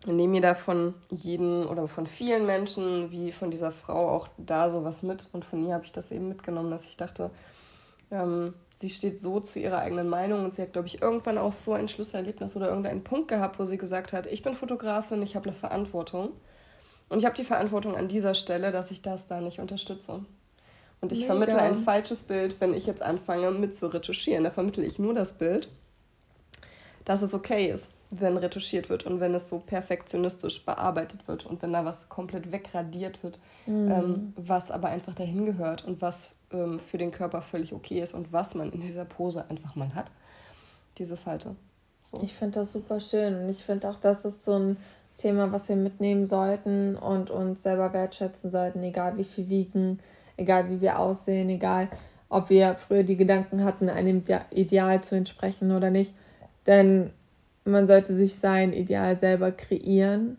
nehme 0.05 0.33
mir 0.33 0.41
da 0.41 0.53
von 0.53 0.93
jedem 1.09 1.67
oder 1.67 1.87
von 1.87 2.05
vielen 2.05 2.45
Menschen, 2.45 3.11
wie 3.11 3.31
von 3.31 3.49
dieser 3.49 3.71
Frau, 3.71 4.09
auch 4.09 4.27
da 4.37 4.69
sowas 4.69 5.03
mit. 5.03 5.27
Und 5.31 5.45
von 5.45 5.65
ihr 5.65 5.73
habe 5.73 5.85
ich 5.85 5.91
das 5.91 6.11
eben 6.11 6.29
mitgenommen, 6.29 6.69
dass 6.69 6.85
ich 6.85 6.97
dachte, 6.97 7.31
ähm, 8.11 8.53
sie 8.75 8.89
steht 8.89 9.19
so 9.19 9.39
zu 9.39 9.59
ihrer 9.59 9.79
eigenen 9.79 10.07
Meinung 10.07 10.45
und 10.45 10.55
sie 10.55 10.61
hat, 10.61 10.73
glaube 10.73 10.87
ich, 10.87 11.01
irgendwann 11.01 11.37
auch 11.37 11.53
so 11.53 11.73
ein 11.73 11.87
Schlüsselerlebnis 11.87 12.55
oder 12.55 12.69
irgendeinen 12.69 13.03
Punkt 13.03 13.27
gehabt, 13.27 13.59
wo 13.59 13.65
sie 13.65 13.77
gesagt 13.77 14.13
hat, 14.13 14.27
ich 14.27 14.43
bin 14.43 14.55
Fotografin, 14.55 15.21
ich 15.23 15.35
habe 15.35 15.49
eine 15.49 15.57
Verantwortung. 15.57 16.29
Und 17.09 17.19
ich 17.19 17.25
habe 17.25 17.35
die 17.35 17.43
Verantwortung 17.43 17.95
an 17.95 18.07
dieser 18.07 18.33
Stelle, 18.33 18.71
dass 18.71 18.91
ich 18.91 19.01
das 19.01 19.27
da 19.27 19.41
nicht 19.41 19.59
unterstütze. 19.59 20.25
Und 20.99 21.11
ich 21.11 21.19
Mega. 21.19 21.33
vermittle 21.33 21.59
ein 21.59 21.79
falsches 21.79 22.23
Bild, 22.23 22.59
wenn 22.59 22.73
ich 22.73 22.85
jetzt 22.85 23.01
anfange 23.01 23.51
mit 23.51 23.73
zu 23.73 23.87
retuschieren. 23.87 24.43
Da 24.43 24.51
vermittle 24.51 24.83
ich 24.83 24.99
nur 24.99 25.13
das 25.13 25.33
Bild, 25.33 25.69
dass 27.05 27.21
es 27.21 27.33
okay 27.33 27.71
ist, 27.71 27.89
wenn 28.09 28.37
retuschiert 28.37 28.89
wird 28.89 29.05
und 29.05 29.19
wenn 29.19 29.33
es 29.35 29.49
so 29.49 29.59
perfektionistisch 29.59 30.65
bearbeitet 30.65 31.27
wird 31.27 31.45
und 31.45 31.61
wenn 31.61 31.73
da 31.73 31.83
was 31.83 32.07
komplett 32.07 32.51
wegradiert 32.51 33.21
wird, 33.23 33.39
mhm. 33.65 33.91
ähm, 33.91 34.33
was 34.35 34.71
aber 34.71 34.89
einfach 34.89 35.13
dahin 35.13 35.45
gehört 35.45 35.85
und 35.85 36.01
was 36.01 36.29
ähm, 36.51 36.79
für 36.79 36.97
den 36.97 37.11
Körper 37.11 37.41
völlig 37.41 37.73
okay 37.73 38.01
ist 38.01 38.13
und 38.13 38.31
was 38.31 38.55
man 38.55 38.71
in 38.71 38.81
dieser 38.81 39.05
Pose 39.05 39.45
einfach 39.49 39.75
mal 39.75 39.93
hat. 39.93 40.09
Diese 40.97 41.17
Falte. 41.17 41.55
So. 42.03 42.23
Ich 42.23 42.33
finde 42.33 42.59
das 42.59 42.71
super 42.71 42.99
schön 42.99 43.35
und 43.35 43.49
ich 43.49 43.63
finde 43.63 43.89
auch, 43.89 43.99
das 43.99 44.23
ist 44.23 44.45
so 44.45 44.57
ein 44.57 44.77
Thema, 45.17 45.51
was 45.51 45.67
wir 45.67 45.75
mitnehmen 45.75 46.25
sollten 46.25 46.95
und 46.95 47.29
uns 47.29 47.63
selber 47.63 47.91
wertschätzen 47.91 48.49
sollten, 48.49 48.81
egal 48.83 49.17
wie 49.17 49.23
viel 49.23 49.49
wiegen, 49.49 49.99
egal 50.37 50.69
wie 50.69 50.79
wir 50.79 50.99
aussehen, 50.99 51.49
egal 51.49 51.89
ob 52.29 52.49
wir 52.49 52.75
früher 52.75 53.03
die 53.03 53.17
Gedanken 53.17 53.63
hatten, 53.63 53.89
einem 53.89 54.23
Ideal 54.51 55.03
zu 55.03 55.15
entsprechen 55.15 55.71
oder 55.71 55.89
nicht. 55.89 56.13
Denn 56.67 57.11
man 57.71 57.87
sollte 57.87 58.13
sich 58.15 58.35
sein 58.35 58.73
Ideal 58.73 59.17
selber 59.17 59.51
kreieren 59.51 60.37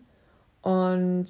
und 0.61 1.25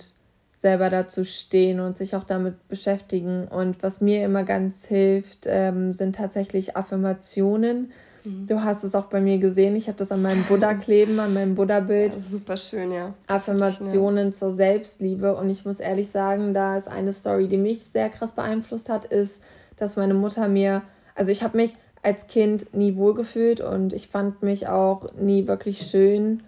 selber 0.57 0.89
dazu 0.89 1.23
stehen 1.23 1.79
und 1.79 1.97
sich 1.97 2.15
auch 2.15 2.25
damit 2.25 2.67
beschäftigen. 2.67 3.47
Und 3.47 3.81
was 3.81 4.01
mir 4.01 4.23
immer 4.25 4.43
ganz 4.43 4.85
hilft, 4.85 5.45
ähm, 5.47 5.93
sind 5.93 6.15
tatsächlich 6.15 6.75
Affirmationen 6.75 7.91
Mhm. 8.23 8.47
Du 8.47 8.63
hast 8.63 8.83
es 8.83 8.95
auch 8.95 9.05
bei 9.05 9.21
mir 9.21 9.37
gesehen. 9.37 9.75
Ich 9.75 9.87
habe 9.87 9.97
das 9.97 10.11
an 10.11 10.21
meinem 10.21 10.43
Buddha 10.43 10.73
kleben, 10.73 11.19
an 11.19 11.33
meinem 11.33 11.55
Buddha-Bild. 11.55 12.13
Ja, 12.13 12.21
super 12.21 12.57
schön, 12.57 12.91
ja. 12.91 13.13
Affirmationen 13.27 14.27
ja. 14.27 14.33
zur 14.33 14.53
Selbstliebe. 14.53 15.35
Und 15.35 15.49
ich 15.49 15.65
muss 15.65 15.79
ehrlich 15.79 16.09
sagen, 16.09 16.53
da 16.53 16.77
ist 16.77 16.87
eine 16.87 17.13
Story, 17.13 17.47
die 17.47 17.57
mich 17.57 17.85
sehr 17.85 18.09
krass 18.09 18.33
beeinflusst 18.33 18.89
hat, 18.89 19.05
ist, 19.05 19.41
dass 19.77 19.95
meine 19.95 20.13
Mutter 20.13 20.47
mir, 20.47 20.81
also 21.15 21.31
ich 21.31 21.43
habe 21.43 21.57
mich 21.57 21.75
als 22.01 22.27
Kind 22.27 22.73
nie 22.73 22.95
wohlgefühlt 22.95 23.61
und 23.61 23.93
ich 23.93 24.07
fand 24.07 24.41
mich 24.41 24.67
auch 24.67 25.13
nie 25.13 25.47
wirklich 25.47 25.81
schön, 25.81 26.43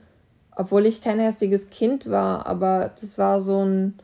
obwohl 0.56 0.86
ich 0.86 1.02
kein 1.02 1.20
hässliches 1.20 1.70
Kind 1.70 2.10
war. 2.10 2.48
Aber 2.48 2.92
das 3.00 3.18
war 3.18 3.42
so 3.42 3.64
ein, 3.64 3.96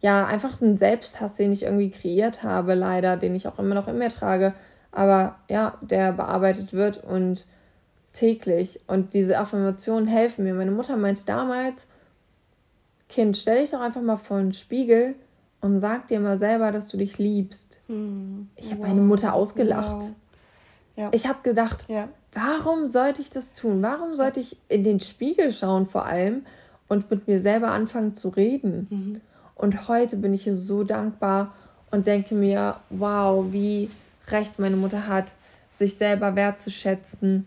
ja, 0.00 0.26
einfach 0.26 0.60
ein 0.60 0.76
Selbsthass, 0.76 1.34
den 1.34 1.52
ich 1.52 1.62
irgendwie 1.62 1.90
kreiert 1.90 2.42
habe, 2.42 2.74
leider, 2.74 3.16
den 3.16 3.34
ich 3.34 3.48
auch 3.48 3.58
immer 3.58 3.74
noch 3.74 3.88
in 3.88 3.98
mir 3.98 4.10
trage 4.10 4.54
aber 4.92 5.36
ja, 5.48 5.78
der 5.80 6.12
bearbeitet 6.12 6.74
wird 6.74 7.02
und 7.02 7.46
täglich. 8.12 8.80
Und 8.86 9.14
diese 9.14 9.38
Affirmationen 9.38 10.06
helfen 10.06 10.44
mir. 10.44 10.54
Meine 10.54 10.70
Mutter 10.70 10.96
meinte 10.96 11.24
damals, 11.24 11.88
Kind, 13.08 13.36
stell 13.36 13.60
dich 13.60 13.70
doch 13.70 13.80
einfach 13.80 14.02
mal 14.02 14.16
vor 14.16 14.38
den 14.38 14.52
Spiegel 14.52 15.14
und 15.60 15.80
sag 15.80 16.06
dir 16.08 16.20
mal 16.20 16.38
selber, 16.38 16.72
dass 16.72 16.88
du 16.88 16.98
dich 16.98 17.18
liebst. 17.18 17.80
Hm. 17.86 18.48
Ich 18.54 18.70
habe 18.70 18.80
wow. 18.82 18.88
meine 18.88 19.00
Mutter 19.00 19.34
ausgelacht. 19.34 20.02
Wow. 20.02 20.14
Ja. 20.96 21.10
Ich 21.12 21.26
habe 21.26 21.38
gedacht, 21.42 21.86
ja. 21.88 22.08
warum 22.32 22.88
sollte 22.88 23.20
ich 23.20 23.30
das 23.30 23.52
tun? 23.52 23.82
Warum 23.82 24.14
sollte 24.14 24.40
ich 24.40 24.56
in 24.68 24.84
den 24.84 25.00
Spiegel 25.00 25.52
schauen 25.52 25.86
vor 25.86 26.06
allem 26.06 26.44
und 26.88 27.10
mit 27.10 27.28
mir 27.28 27.40
selber 27.40 27.70
anfangen 27.70 28.14
zu 28.14 28.28
reden? 28.28 28.86
Mhm. 28.90 29.20
Und 29.54 29.88
heute 29.88 30.16
bin 30.16 30.34
ich 30.34 30.46
ihr 30.46 30.56
so 30.56 30.84
dankbar 30.84 31.54
und 31.90 32.06
denke 32.06 32.34
mir, 32.34 32.76
wow, 32.90 33.44
wie 33.50 33.90
Recht 34.28 34.58
meine 34.58 34.76
Mutter 34.76 35.06
hat, 35.06 35.32
sich 35.70 35.96
selber 35.96 36.36
wertzuschätzen. 36.36 37.46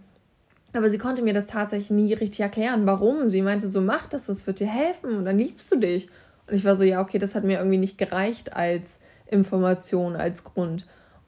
Aber 0.74 0.90
sie 0.90 0.98
konnte 0.98 1.22
mir 1.22 1.34
das 1.34 1.48
tatsächlich 1.48 1.90
nie 1.90 2.14
richtig 2.14 2.42
erklären, 2.42 2.86
warum. 2.86 3.30
Sie 3.30 3.42
meinte 3.42 3.68
so, 3.68 3.82
mach 3.82 4.08
das, 4.08 4.26
das 4.26 4.46
wird 4.46 4.60
dir 4.60 4.68
helfen 4.68 5.18
und 5.18 5.26
dann 5.26 5.38
liebst 5.38 5.72
du 5.72 5.78
dich. 5.78 6.10
Und 6.48 6.56
ich 6.56 6.66
war 6.66 6.76
so, 6.76 6.84
ja, 6.84 7.02
okay, 7.02 7.18
das 7.18 7.34
hat 7.34 7.44
mir 7.44 7.58
irgendwie 7.58 7.78
nicht 7.78 7.98
gereicht 7.98 8.54
als 8.54 9.00
Information, 9.28 10.16
als 10.16 10.44
Grund. 10.44 10.86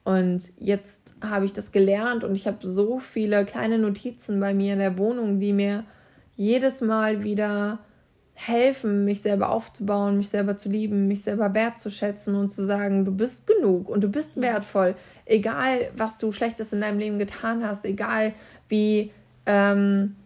Und 0.08 0.52
jetzt 0.58 1.16
habe 1.20 1.44
ich 1.44 1.52
das 1.52 1.70
gelernt 1.70 2.24
und 2.24 2.34
ich 2.34 2.46
habe 2.46 2.66
so 2.66 2.98
viele 2.98 3.44
kleine 3.44 3.76
Notizen 3.76 4.40
bei 4.40 4.54
mir 4.54 4.72
in 4.72 4.78
der 4.78 4.96
Wohnung, 4.96 5.38
die 5.38 5.52
mir 5.52 5.84
jedes 6.34 6.80
Mal 6.80 7.24
wieder 7.24 7.80
helfen, 8.32 9.04
mich 9.04 9.20
selber 9.20 9.50
aufzubauen, 9.50 10.16
mich 10.16 10.30
selber 10.30 10.56
zu 10.56 10.70
lieben, 10.70 11.08
mich 11.08 11.24
selber 11.24 11.52
wertzuschätzen 11.52 12.36
und 12.36 12.50
zu 12.50 12.64
sagen, 12.64 13.04
du 13.04 13.12
bist 13.12 13.46
genug 13.46 13.90
und 13.90 14.02
du 14.02 14.08
bist 14.08 14.40
wertvoll. 14.40 14.94
Egal, 15.26 15.90
was 15.94 16.16
du 16.16 16.32
Schlechtes 16.32 16.72
in 16.72 16.80
deinem 16.80 16.98
Leben 16.98 17.18
getan 17.18 17.62
hast, 17.62 17.84
egal 17.84 18.32
wie 18.70 19.10
ähm, 19.44 20.16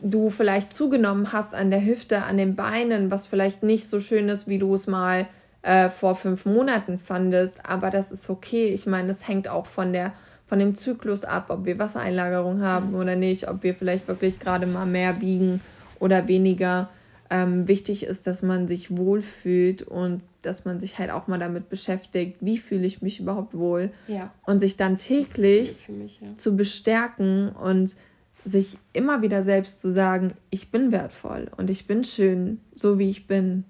du 0.00 0.30
vielleicht 0.30 0.72
zugenommen 0.72 1.30
hast 1.34 1.54
an 1.54 1.70
der 1.70 1.84
Hüfte, 1.84 2.22
an 2.22 2.38
den 2.38 2.56
Beinen, 2.56 3.10
was 3.10 3.26
vielleicht 3.26 3.62
nicht 3.62 3.86
so 3.86 4.00
schön 4.00 4.30
ist, 4.30 4.48
wie 4.48 4.58
du 4.58 4.72
es 4.72 4.86
mal 4.86 5.26
äh, 5.68 5.90
vor 5.90 6.14
fünf 6.14 6.46
Monaten 6.46 6.98
fandest. 6.98 7.66
Aber 7.66 7.90
das 7.90 8.10
ist 8.10 8.30
okay. 8.30 8.68
Ich 8.68 8.86
meine, 8.86 9.10
es 9.10 9.28
hängt 9.28 9.48
auch 9.48 9.66
von 9.66 9.92
der 9.92 10.14
von 10.46 10.58
dem 10.58 10.74
Zyklus 10.74 11.26
ab, 11.26 11.50
ob 11.50 11.66
wir 11.66 11.78
Wassereinlagerung 11.78 12.62
haben 12.62 12.92
mhm. 12.92 12.94
oder 12.94 13.16
nicht, 13.16 13.50
ob 13.50 13.62
wir 13.62 13.74
vielleicht 13.74 14.08
wirklich 14.08 14.40
gerade 14.40 14.66
mal 14.66 14.86
mehr 14.86 15.12
biegen 15.12 15.60
oder 16.00 16.26
weniger 16.26 16.88
ähm, 17.28 17.68
wichtig 17.68 18.04
ist, 18.04 18.26
dass 18.26 18.40
man 18.40 18.66
sich 18.66 18.96
wohlfühlt 18.96 19.82
und 19.82 20.22
dass 20.40 20.64
man 20.64 20.80
sich 20.80 20.98
halt 20.98 21.10
auch 21.10 21.26
mal 21.26 21.38
damit 21.38 21.68
beschäftigt, 21.68 22.38
wie 22.40 22.56
fühle 22.56 22.86
ich 22.86 23.02
mich 23.02 23.20
überhaupt 23.20 23.52
wohl 23.52 23.90
ja. 24.06 24.32
und 24.46 24.58
sich 24.58 24.78
dann 24.78 24.96
täglich 24.96 25.86
mich, 25.90 26.22
ja. 26.22 26.28
zu 26.36 26.56
bestärken 26.56 27.50
und 27.50 27.94
sich 28.42 28.78
immer 28.94 29.20
wieder 29.20 29.42
selbst 29.42 29.82
zu 29.82 29.92
sagen, 29.92 30.32
ich 30.48 30.70
bin 30.70 30.92
wertvoll 30.92 31.50
und 31.58 31.68
ich 31.68 31.86
bin 31.86 32.04
schön, 32.04 32.62
so 32.74 32.98
wie 32.98 33.10
ich 33.10 33.26
bin. 33.26 33.64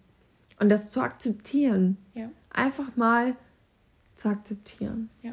Und 0.58 0.68
das 0.68 0.90
zu 0.90 1.00
akzeptieren. 1.00 1.96
Ja. 2.14 2.30
Einfach 2.50 2.96
mal 2.96 3.36
zu 4.16 4.28
akzeptieren. 4.28 5.10
Ja. 5.22 5.32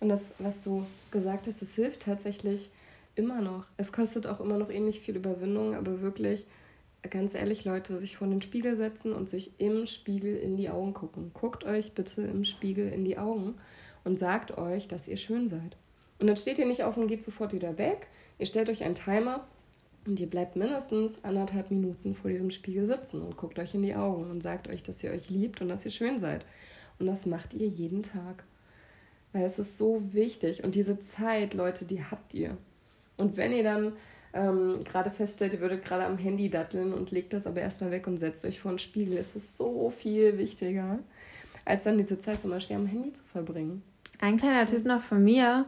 Und 0.00 0.08
das, 0.08 0.32
was 0.38 0.62
du 0.62 0.86
gesagt 1.10 1.46
hast, 1.46 1.62
das 1.62 1.74
hilft 1.74 2.02
tatsächlich 2.02 2.70
immer 3.14 3.40
noch. 3.40 3.66
Es 3.76 3.92
kostet 3.92 4.26
auch 4.26 4.40
immer 4.40 4.58
noch 4.58 4.70
ähnlich 4.70 5.00
viel 5.00 5.16
Überwindung, 5.16 5.74
aber 5.74 6.00
wirklich 6.00 6.46
ganz 7.08 7.34
ehrlich, 7.34 7.64
Leute, 7.64 7.98
sich 7.98 8.16
vor 8.16 8.28
den 8.28 8.42
Spiegel 8.42 8.76
setzen 8.76 9.12
und 9.12 9.28
sich 9.28 9.52
im 9.58 9.86
Spiegel 9.86 10.36
in 10.36 10.56
die 10.56 10.70
Augen 10.70 10.92
gucken. 10.92 11.30
Guckt 11.32 11.64
euch 11.64 11.94
bitte 11.94 12.22
im 12.22 12.44
Spiegel 12.44 12.92
in 12.92 13.04
die 13.04 13.18
Augen 13.18 13.54
und 14.04 14.18
sagt 14.18 14.58
euch, 14.58 14.88
dass 14.88 15.08
ihr 15.08 15.16
schön 15.16 15.48
seid. 15.48 15.76
Und 16.18 16.26
dann 16.26 16.36
steht 16.36 16.58
ihr 16.58 16.66
nicht 16.66 16.82
auf 16.82 16.96
und 16.96 17.08
geht 17.08 17.22
sofort 17.22 17.52
wieder 17.52 17.78
weg. 17.78 18.08
Ihr 18.38 18.46
stellt 18.46 18.68
euch 18.68 18.84
einen 18.84 18.94
Timer 18.94 19.46
und 20.06 20.18
ihr 20.18 20.28
bleibt 20.28 20.56
mindestens 20.56 21.22
anderthalb 21.24 21.70
Minuten 21.70 22.14
vor 22.14 22.30
diesem 22.30 22.50
Spiegel 22.50 22.86
sitzen 22.86 23.20
und 23.20 23.36
guckt 23.36 23.58
euch 23.58 23.74
in 23.74 23.82
die 23.82 23.94
Augen 23.94 24.30
und 24.30 24.42
sagt 24.42 24.68
euch, 24.68 24.82
dass 24.82 25.02
ihr 25.04 25.10
euch 25.10 25.28
liebt 25.28 25.60
und 25.60 25.68
dass 25.68 25.84
ihr 25.84 25.90
schön 25.90 26.18
seid. 26.18 26.46
Und 26.98 27.06
das 27.06 27.26
macht 27.26 27.54
ihr 27.54 27.66
jeden 27.66 28.02
Tag. 28.02 28.44
Weil 29.32 29.44
es 29.44 29.58
ist 29.58 29.76
so 29.76 30.02
wichtig. 30.12 30.64
Und 30.64 30.74
diese 30.74 30.98
Zeit, 31.00 31.54
Leute, 31.54 31.84
die 31.84 32.02
habt 32.02 32.34
ihr. 32.34 32.56
Und 33.16 33.36
wenn 33.36 33.52
ihr 33.52 33.62
dann 33.62 33.92
ähm, 34.32 34.80
gerade 34.84 35.10
feststellt, 35.10 35.52
ihr 35.52 35.60
würdet 35.60 35.84
gerade 35.84 36.04
am 36.04 36.18
Handy 36.18 36.48
datteln 36.48 36.92
und 36.92 37.10
legt 37.10 37.32
das 37.32 37.46
aber 37.46 37.60
erstmal 37.60 37.90
weg 37.90 38.06
und 38.06 38.18
setzt 38.18 38.44
euch 38.44 38.60
vor 38.60 38.72
den 38.72 38.78
Spiegel. 38.78 39.18
Es 39.18 39.36
ist 39.36 39.56
so 39.56 39.90
viel 39.90 40.38
wichtiger, 40.38 40.98
als 41.64 41.84
dann 41.84 41.98
diese 41.98 42.18
Zeit 42.18 42.40
zum 42.40 42.50
Beispiel 42.50 42.76
am 42.76 42.86
Handy 42.86 43.12
zu 43.12 43.24
verbringen. 43.24 43.82
Ein 44.20 44.36
kleiner 44.36 44.66
Tipp 44.66 44.84
noch 44.84 45.02
von 45.02 45.22
mir. 45.22 45.66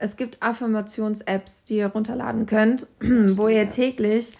Es 0.00 0.16
gibt 0.16 0.42
Affirmations-Apps, 0.42 1.64
die 1.64 1.78
ihr 1.78 1.88
runterladen 1.88 2.46
könnt, 2.46 2.86
wo 3.00 3.48
ihr 3.48 3.68
täglich 3.68 4.32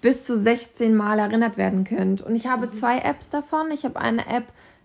bis 0.00 0.24
zu 0.24 0.36
16 0.36 0.94
Mal 0.94 1.18
erinnert 1.18 1.56
werden 1.56 1.84
könnt. 1.84 2.20
Und 2.20 2.34
ich 2.34 2.46
habe 2.46 2.66
mhm. 2.66 2.72
zwei 2.72 2.98
Apps 2.98 3.30
davon. 3.30 3.70
Ich 3.72 3.84
habe 3.84 4.00
eine 4.00 4.26
App, 4.26 4.44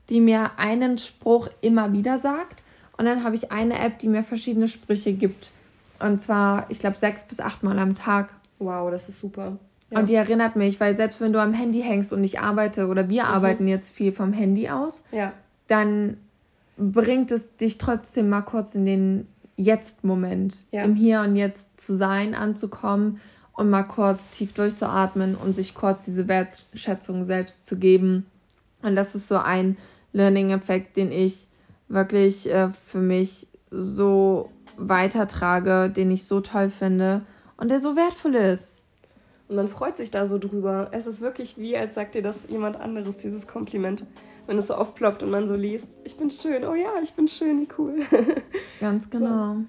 die 0.10 0.22
mir 0.22 0.52
einen 0.58 0.98
Spruch 0.98 1.50
immer 1.62 1.94
wieder 1.94 2.18
sagt. 2.18 2.64
Und 2.98 3.06
dann 3.06 3.24
habe 3.24 3.36
ich 3.36 3.52
eine 3.52 3.80
App, 3.80 4.00
die 4.00 4.08
mir 4.08 4.24
verschiedene 4.24 4.68
Sprüche 4.68 5.14
gibt. 5.14 5.52
Und 6.00 6.20
zwar, 6.20 6.66
ich 6.70 6.80
glaube, 6.80 6.98
sechs 6.98 7.26
bis 7.26 7.40
acht 7.40 7.64
Mal 7.64 7.80
am 7.80 7.94
Tag. 7.94 8.34
Wow, 8.60 8.92
das 8.92 9.10
ist 9.10 9.20
super. 9.20 9.58
Ja. 9.90 10.00
Und 10.00 10.10
die 10.10 10.16
erinnert 10.16 10.56
mich, 10.56 10.80
weil 10.80 10.96
selbst 10.96 11.20
wenn 11.22 11.34
du 11.34 11.42
am 11.42 11.54
Handy 11.54 11.82
hängst 11.82 12.14
und 12.14 12.24
ich 12.24 12.40
arbeite 12.40 12.88
oder 12.88 13.10
wir 13.10 13.24
mhm. 13.24 13.30
arbeiten 13.30 13.68
jetzt 13.68 13.90
viel 13.90 14.12
vom 14.12 14.34
Handy 14.34 14.70
aus, 14.70 15.04
ja. 15.12 15.34
dann 15.68 16.18
bringt 16.78 17.32
es 17.32 17.56
dich 17.58 17.78
trotzdem 17.78 18.30
mal 18.30 18.42
kurz 18.42 18.76
in 18.76 18.86
den 18.86 19.28
Jetzt-Moment, 19.60 20.66
ja. 20.72 20.84
im 20.84 20.96
Hier 20.96 21.20
und 21.20 21.36
Jetzt 21.36 21.82
zu 21.82 21.98
sein, 21.98 22.34
anzukommen 22.34 23.20
und 23.52 23.70
mal 23.70 23.84
kurz 23.84 24.30
tief 24.30 24.54
durchzuatmen 24.54 25.36
und 25.36 25.54
sich 25.54 25.76
kurz 25.76 26.06
diese 26.06 26.30
Wertschätzung 26.30 27.26
selbst 27.26 27.66
zu 27.66 27.78
geben. 27.78 28.26
Und 28.82 28.96
das 28.96 29.16
ist 29.16 29.28
so 29.28 29.38
ein 29.38 29.78
Learning-Effekt, 30.14 30.96
den 30.96 31.12
ich 31.12 31.46
wirklich 31.90 32.50
äh, 32.50 32.70
für 32.86 33.00
mich 33.00 33.48
so 33.70 34.50
weitertrage, 34.78 35.90
den 35.90 36.10
ich 36.10 36.26
so 36.26 36.40
toll 36.40 36.70
finde 36.70 37.22
und 37.58 37.70
der 37.70 37.82
so 37.82 37.98
wertvoll 37.98 38.36
ist. 38.36 38.82
Und 39.50 39.58
man 39.58 39.68
freut 39.68 39.98
sich 39.98 40.10
da 40.10 40.26
so 40.26 40.38
drüber. 40.38 40.88
Es 40.92 41.06
ist 41.06 41.20
wirklich 41.20 41.58
wie, 41.58 41.76
als 41.76 41.96
sagt 41.96 42.16
dir 42.16 42.22
das 42.22 42.48
jemand 42.48 42.80
anderes, 42.80 43.18
dieses 43.18 43.46
Kompliment. 43.46 44.06
Wenn 44.50 44.58
es 44.58 44.66
so 44.66 44.74
aufploppt 44.74 45.22
und 45.22 45.30
man 45.30 45.48
so 45.48 45.54
liest, 45.54 46.00
ich 46.06 46.18
bin 46.18 46.32
schön, 46.32 46.66
oh 46.66 46.74
ja, 46.74 46.94
ich 47.04 47.14
bin 47.14 47.28
schön, 47.28 47.62
wie 47.62 47.68
cool. 47.78 48.00
Ganz 48.80 49.08
genau. 49.08 49.54
So. 49.54 49.66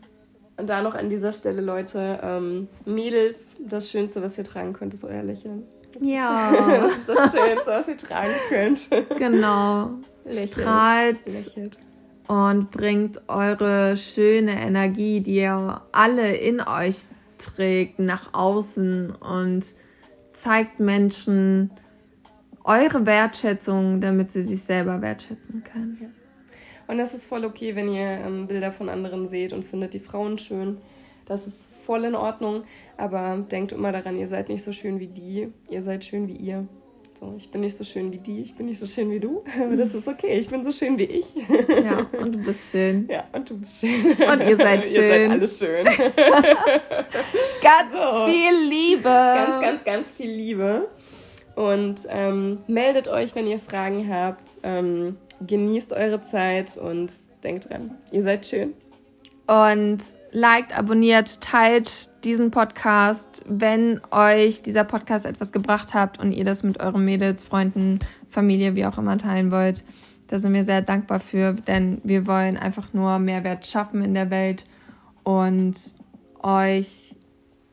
Und 0.56 0.70
da 0.70 0.80
noch 0.80 0.94
an 0.94 1.10
dieser 1.10 1.32
Stelle, 1.32 1.60
Leute, 1.60 2.18
ähm, 2.22 2.66
Mädels, 2.86 3.58
das 3.60 3.90
Schönste, 3.90 4.22
was 4.22 4.38
ihr 4.38 4.44
tragen 4.44 4.72
könnt, 4.72 4.94
ist 4.94 5.04
euer 5.04 5.22
Lächeln. 5.22 5.64
Ja. 6.00 6.50
das 6.80 6.96
ist 6.96 7.08
das 7.10 7.32
Schönste, 7.34 7.66
was 7.66 7.88
ihr 7.88 7.96
tragen 7.98 8.32
könnt. 8.48 8.88
Genau. 9.18 9.90
Lächelt. 10.24 10.52
Strahlt. 10.52 11.26
Lächelt. 11.26 11.78
Und 12.26 12.70
bringt 12.70 13.20
eure 13.28 13.98
schöne 13.98 14.62
Energie, 14.62 15.20
die 15.20 15.34
ihr 15.34 15.82
alle 15.92 16.36
in 16.36 16.62
euch 16.62 17.02
trägt, 17.36 17.98
nach 17.98 18.32
außen 18.32 19.10
und 19.10 19.66
zeigt 20.32 20.80
Menschen 20.80 21.70
eure 22.64 23.06
Wertschätzung, 23.06 24.00
damit 24.00 24.32
sie 24.32 24.42
sich 24.42 24.62
selber 24.62 25.00
wertschätzen 25.00 25.62
können. 25.64 25.98
Ja. 26.00 26.08
Und 26.86 26.98
das 26.98 27.14
ist 27.14 27.26
voll 27.26 27.44
okay, 27.44 27.76
wenn 27.76 27.88
ihr 27.88 28.06
ähm, 28.06 28.46
Bilder 28.46 28.72
von 28.72 28.88
anderen 28.88 29.28
seht 29.28 29.52
und 29.52 29.64
findet 29.64 29.94
die 29.94 30.00
Frauen 30.00 30.38
schön. 30.38 30.78
Das 31.26 31.46
ist 31.46 31.70
voll 31.86 32.04
in 32.04 32.16
Ordnung. 32.16 32.62
Aber 32.96 33.36
denkt 33.50 33.72
immer 33.72 33.92
daran, 33.92 34.18
ihr 34.18 34.26
seid 34.26 34.48
nicht 34.48 34.64
so 34.64 34.72
schön 34.72 34.98
wie 34.98 35.06
die, 35.06 35.48
ihr 35.70 35.82
seid 35.82 36.04
schön 36.04 36.26
wie 36.26 36.36
ihr. 36.36 36.66
So, 37.20 37.34
ich 37.36 37.50
bin 37.50 37.60
nicht 37.60 37.76
so 37.76 37.84
schön 37.84 38.10
wie 38.12 38.18
die, 38.18 38.40
ich 38.40 38.54
bin 38.54 38.64
nicht 38.66 38.80
so 38.80 38.86
schön 38.86 39.10
wie 39.10 39.20
du, 39.20 39.44
aber 39.62 39.76
das 39.76 39.94
ist 39.94 40.08
okay, 40.08 40.38
ich 40.38 40.48
bin 40.48 40.64
so 40.64 40.72
schön 40.72 40.98
wie 40.98 41.04
ich. 41.04 41.26
Ja, 41.84 42.06
und 42.18 42.34
du 42.34 42.38
bist 42.38 42.72
schön. 42.72 43.06
Ja, 43.10 43.24
und 43.32 43.48
du 43.48 43.58
bist 43.58 43.80
schön. 43.80 44.06
Und 44.06 44.48
ihr 44.48 44.56
seid 44.56 44.86
schön. 44.86 45.02
ihr 45.02 45.10
seid 45.10 45.30
alles 45.30 45.58
schön. 45.58 45.84
ganz 47.62 47.92
so. 47.92 48.26
viel 48.26 48.68
Liebe. 48.68 49.02
Ganz, 49.02 49.62
ganz, 49.62 49.84
ganz 49.84 50.12
viel 50.12 50.30
Liebe. 50.30 50.88
Und 51.54 52.06
ähm, 52.08 52.58
meldet 52.66 53.08
euch, 53.08 53.34
wenn 53.34 53.46
ihr 53.46 53.58
Fragen 53.58 54.08
habt. 54.12 54.58
Ähm, 54.62 55.16
genießt 55.46 55.92
eure 55.92 56.22
Zeit 56.22 56.76
und 56.76 57.12
denkt 57.42 57.70
dran, 57.70 57.96
ihr 58.12 58.22
seid 58.22 58.46
schön. 58.46 58.74
Und 59.46 59.98
liked, 60.30 60.78
abonniert, 60.78 61.40
teilt 61.40 62.10
diesen 62.22 62.52
Podcast, 62.52 63.42
wenn 63.48 64.00
euch 64.12 64.62
dieser 64.62 64.84
Podcast 64.84 65.26
etwas 65.26 65.50
gebracht 65.50 65.92
hat 65.92 66.20
und 66.20 66.30
ihr 66.30 66.44
das 66.44 66.62
mit 66.62 66.78
euren 66.78 67.04
Mädels, 67.04 67.42
Freunden, 67.42 67.98
Familie, 68.28 68.76
wie 68.76 68.86
auch 68.86 68.96
immer 68.96 69.18
teilen 69.18 69.50
wollt. 69.50 69.82
Da 70.28 70.38
sind 70.38 70.52
wir 70.52 70.62
sehr 70.62 70.82
dankbar 70.82 71.18
für, 71.18 71.54
denn 71.54 72.00
wir 72.04 72.28
wollen 72.28 72.56
einfach 72.56 72.92
nur 72.92 73.18
Mehrwert 73.18 73.66
schaffen 73.66 74.02
in 74.02 74.14
der 74.14 74.30
Welt 74.30 74.64
und 75.24 75.74
euch 76.40 77.16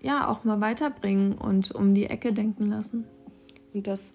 ja 0.02 0.28
auch 0.28 0.44
mal 0.44 0.60
weiterbringen 0.60 1.34
und 1.34 1.72
um 1.72 1.94
die 1.94 2.08
Ecke 2.08 2.34
denken 2.34 2.66
lassen. 2.66 3.06
Und 3.78 3.86
das 3.86 4.12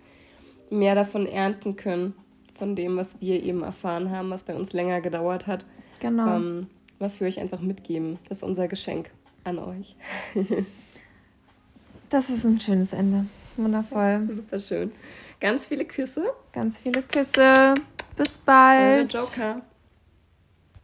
mehr 0.70 0.96
davon 0.96 1.24
ernten 1.24 1.76
können 1.76 2.14
von 2.54 2.74
dem, 2.74 2.96
was 2.96 3.20
wir 3.20 3.40
eben 3.40 3.62
erfahren 3.62 4.10
haben, 4.10 4.28
was 4.30 4.42
bei 4.42 4.56
uns 4.56 4.72
länger 4.72 5.00
gedauert 5.00 5.46
hat. 5.46 5.64
Genau. 6.00 6.36
Ähm, 6.36 6.66
was 6.98 7.20
wir 7.20 7.28
euch 7.28 7.38
einfach 7.38 7.60
mitgeben. 7.60 8.18
Das 8.28 8.38
ist 8.38 8.44
unser 8.44 8.66
Geschenk 8.66 9.10
an 9.44 9.60
euch. 9.60 9.94
das 12.10 12.28
ist 12.28 12.44
ein 12.44 12.58
schönes 12.58 12.92
Ende. 12.92 13.26
Wundervoll. 13.56 14.28
Super 14.32 14.58
schön. 14.58 14.90
Ganz 15.38 15.66
viele 15.66 15.84
Küsse. 15.84 16.24
Ganz 16.52 16.78
viele 16.78 17.02
Küsse. 17.02 17.74
Bis 18.16 18.38
bald. 18.38 19.14
Eure 19.14 19.24
Joker. 19.24 19.62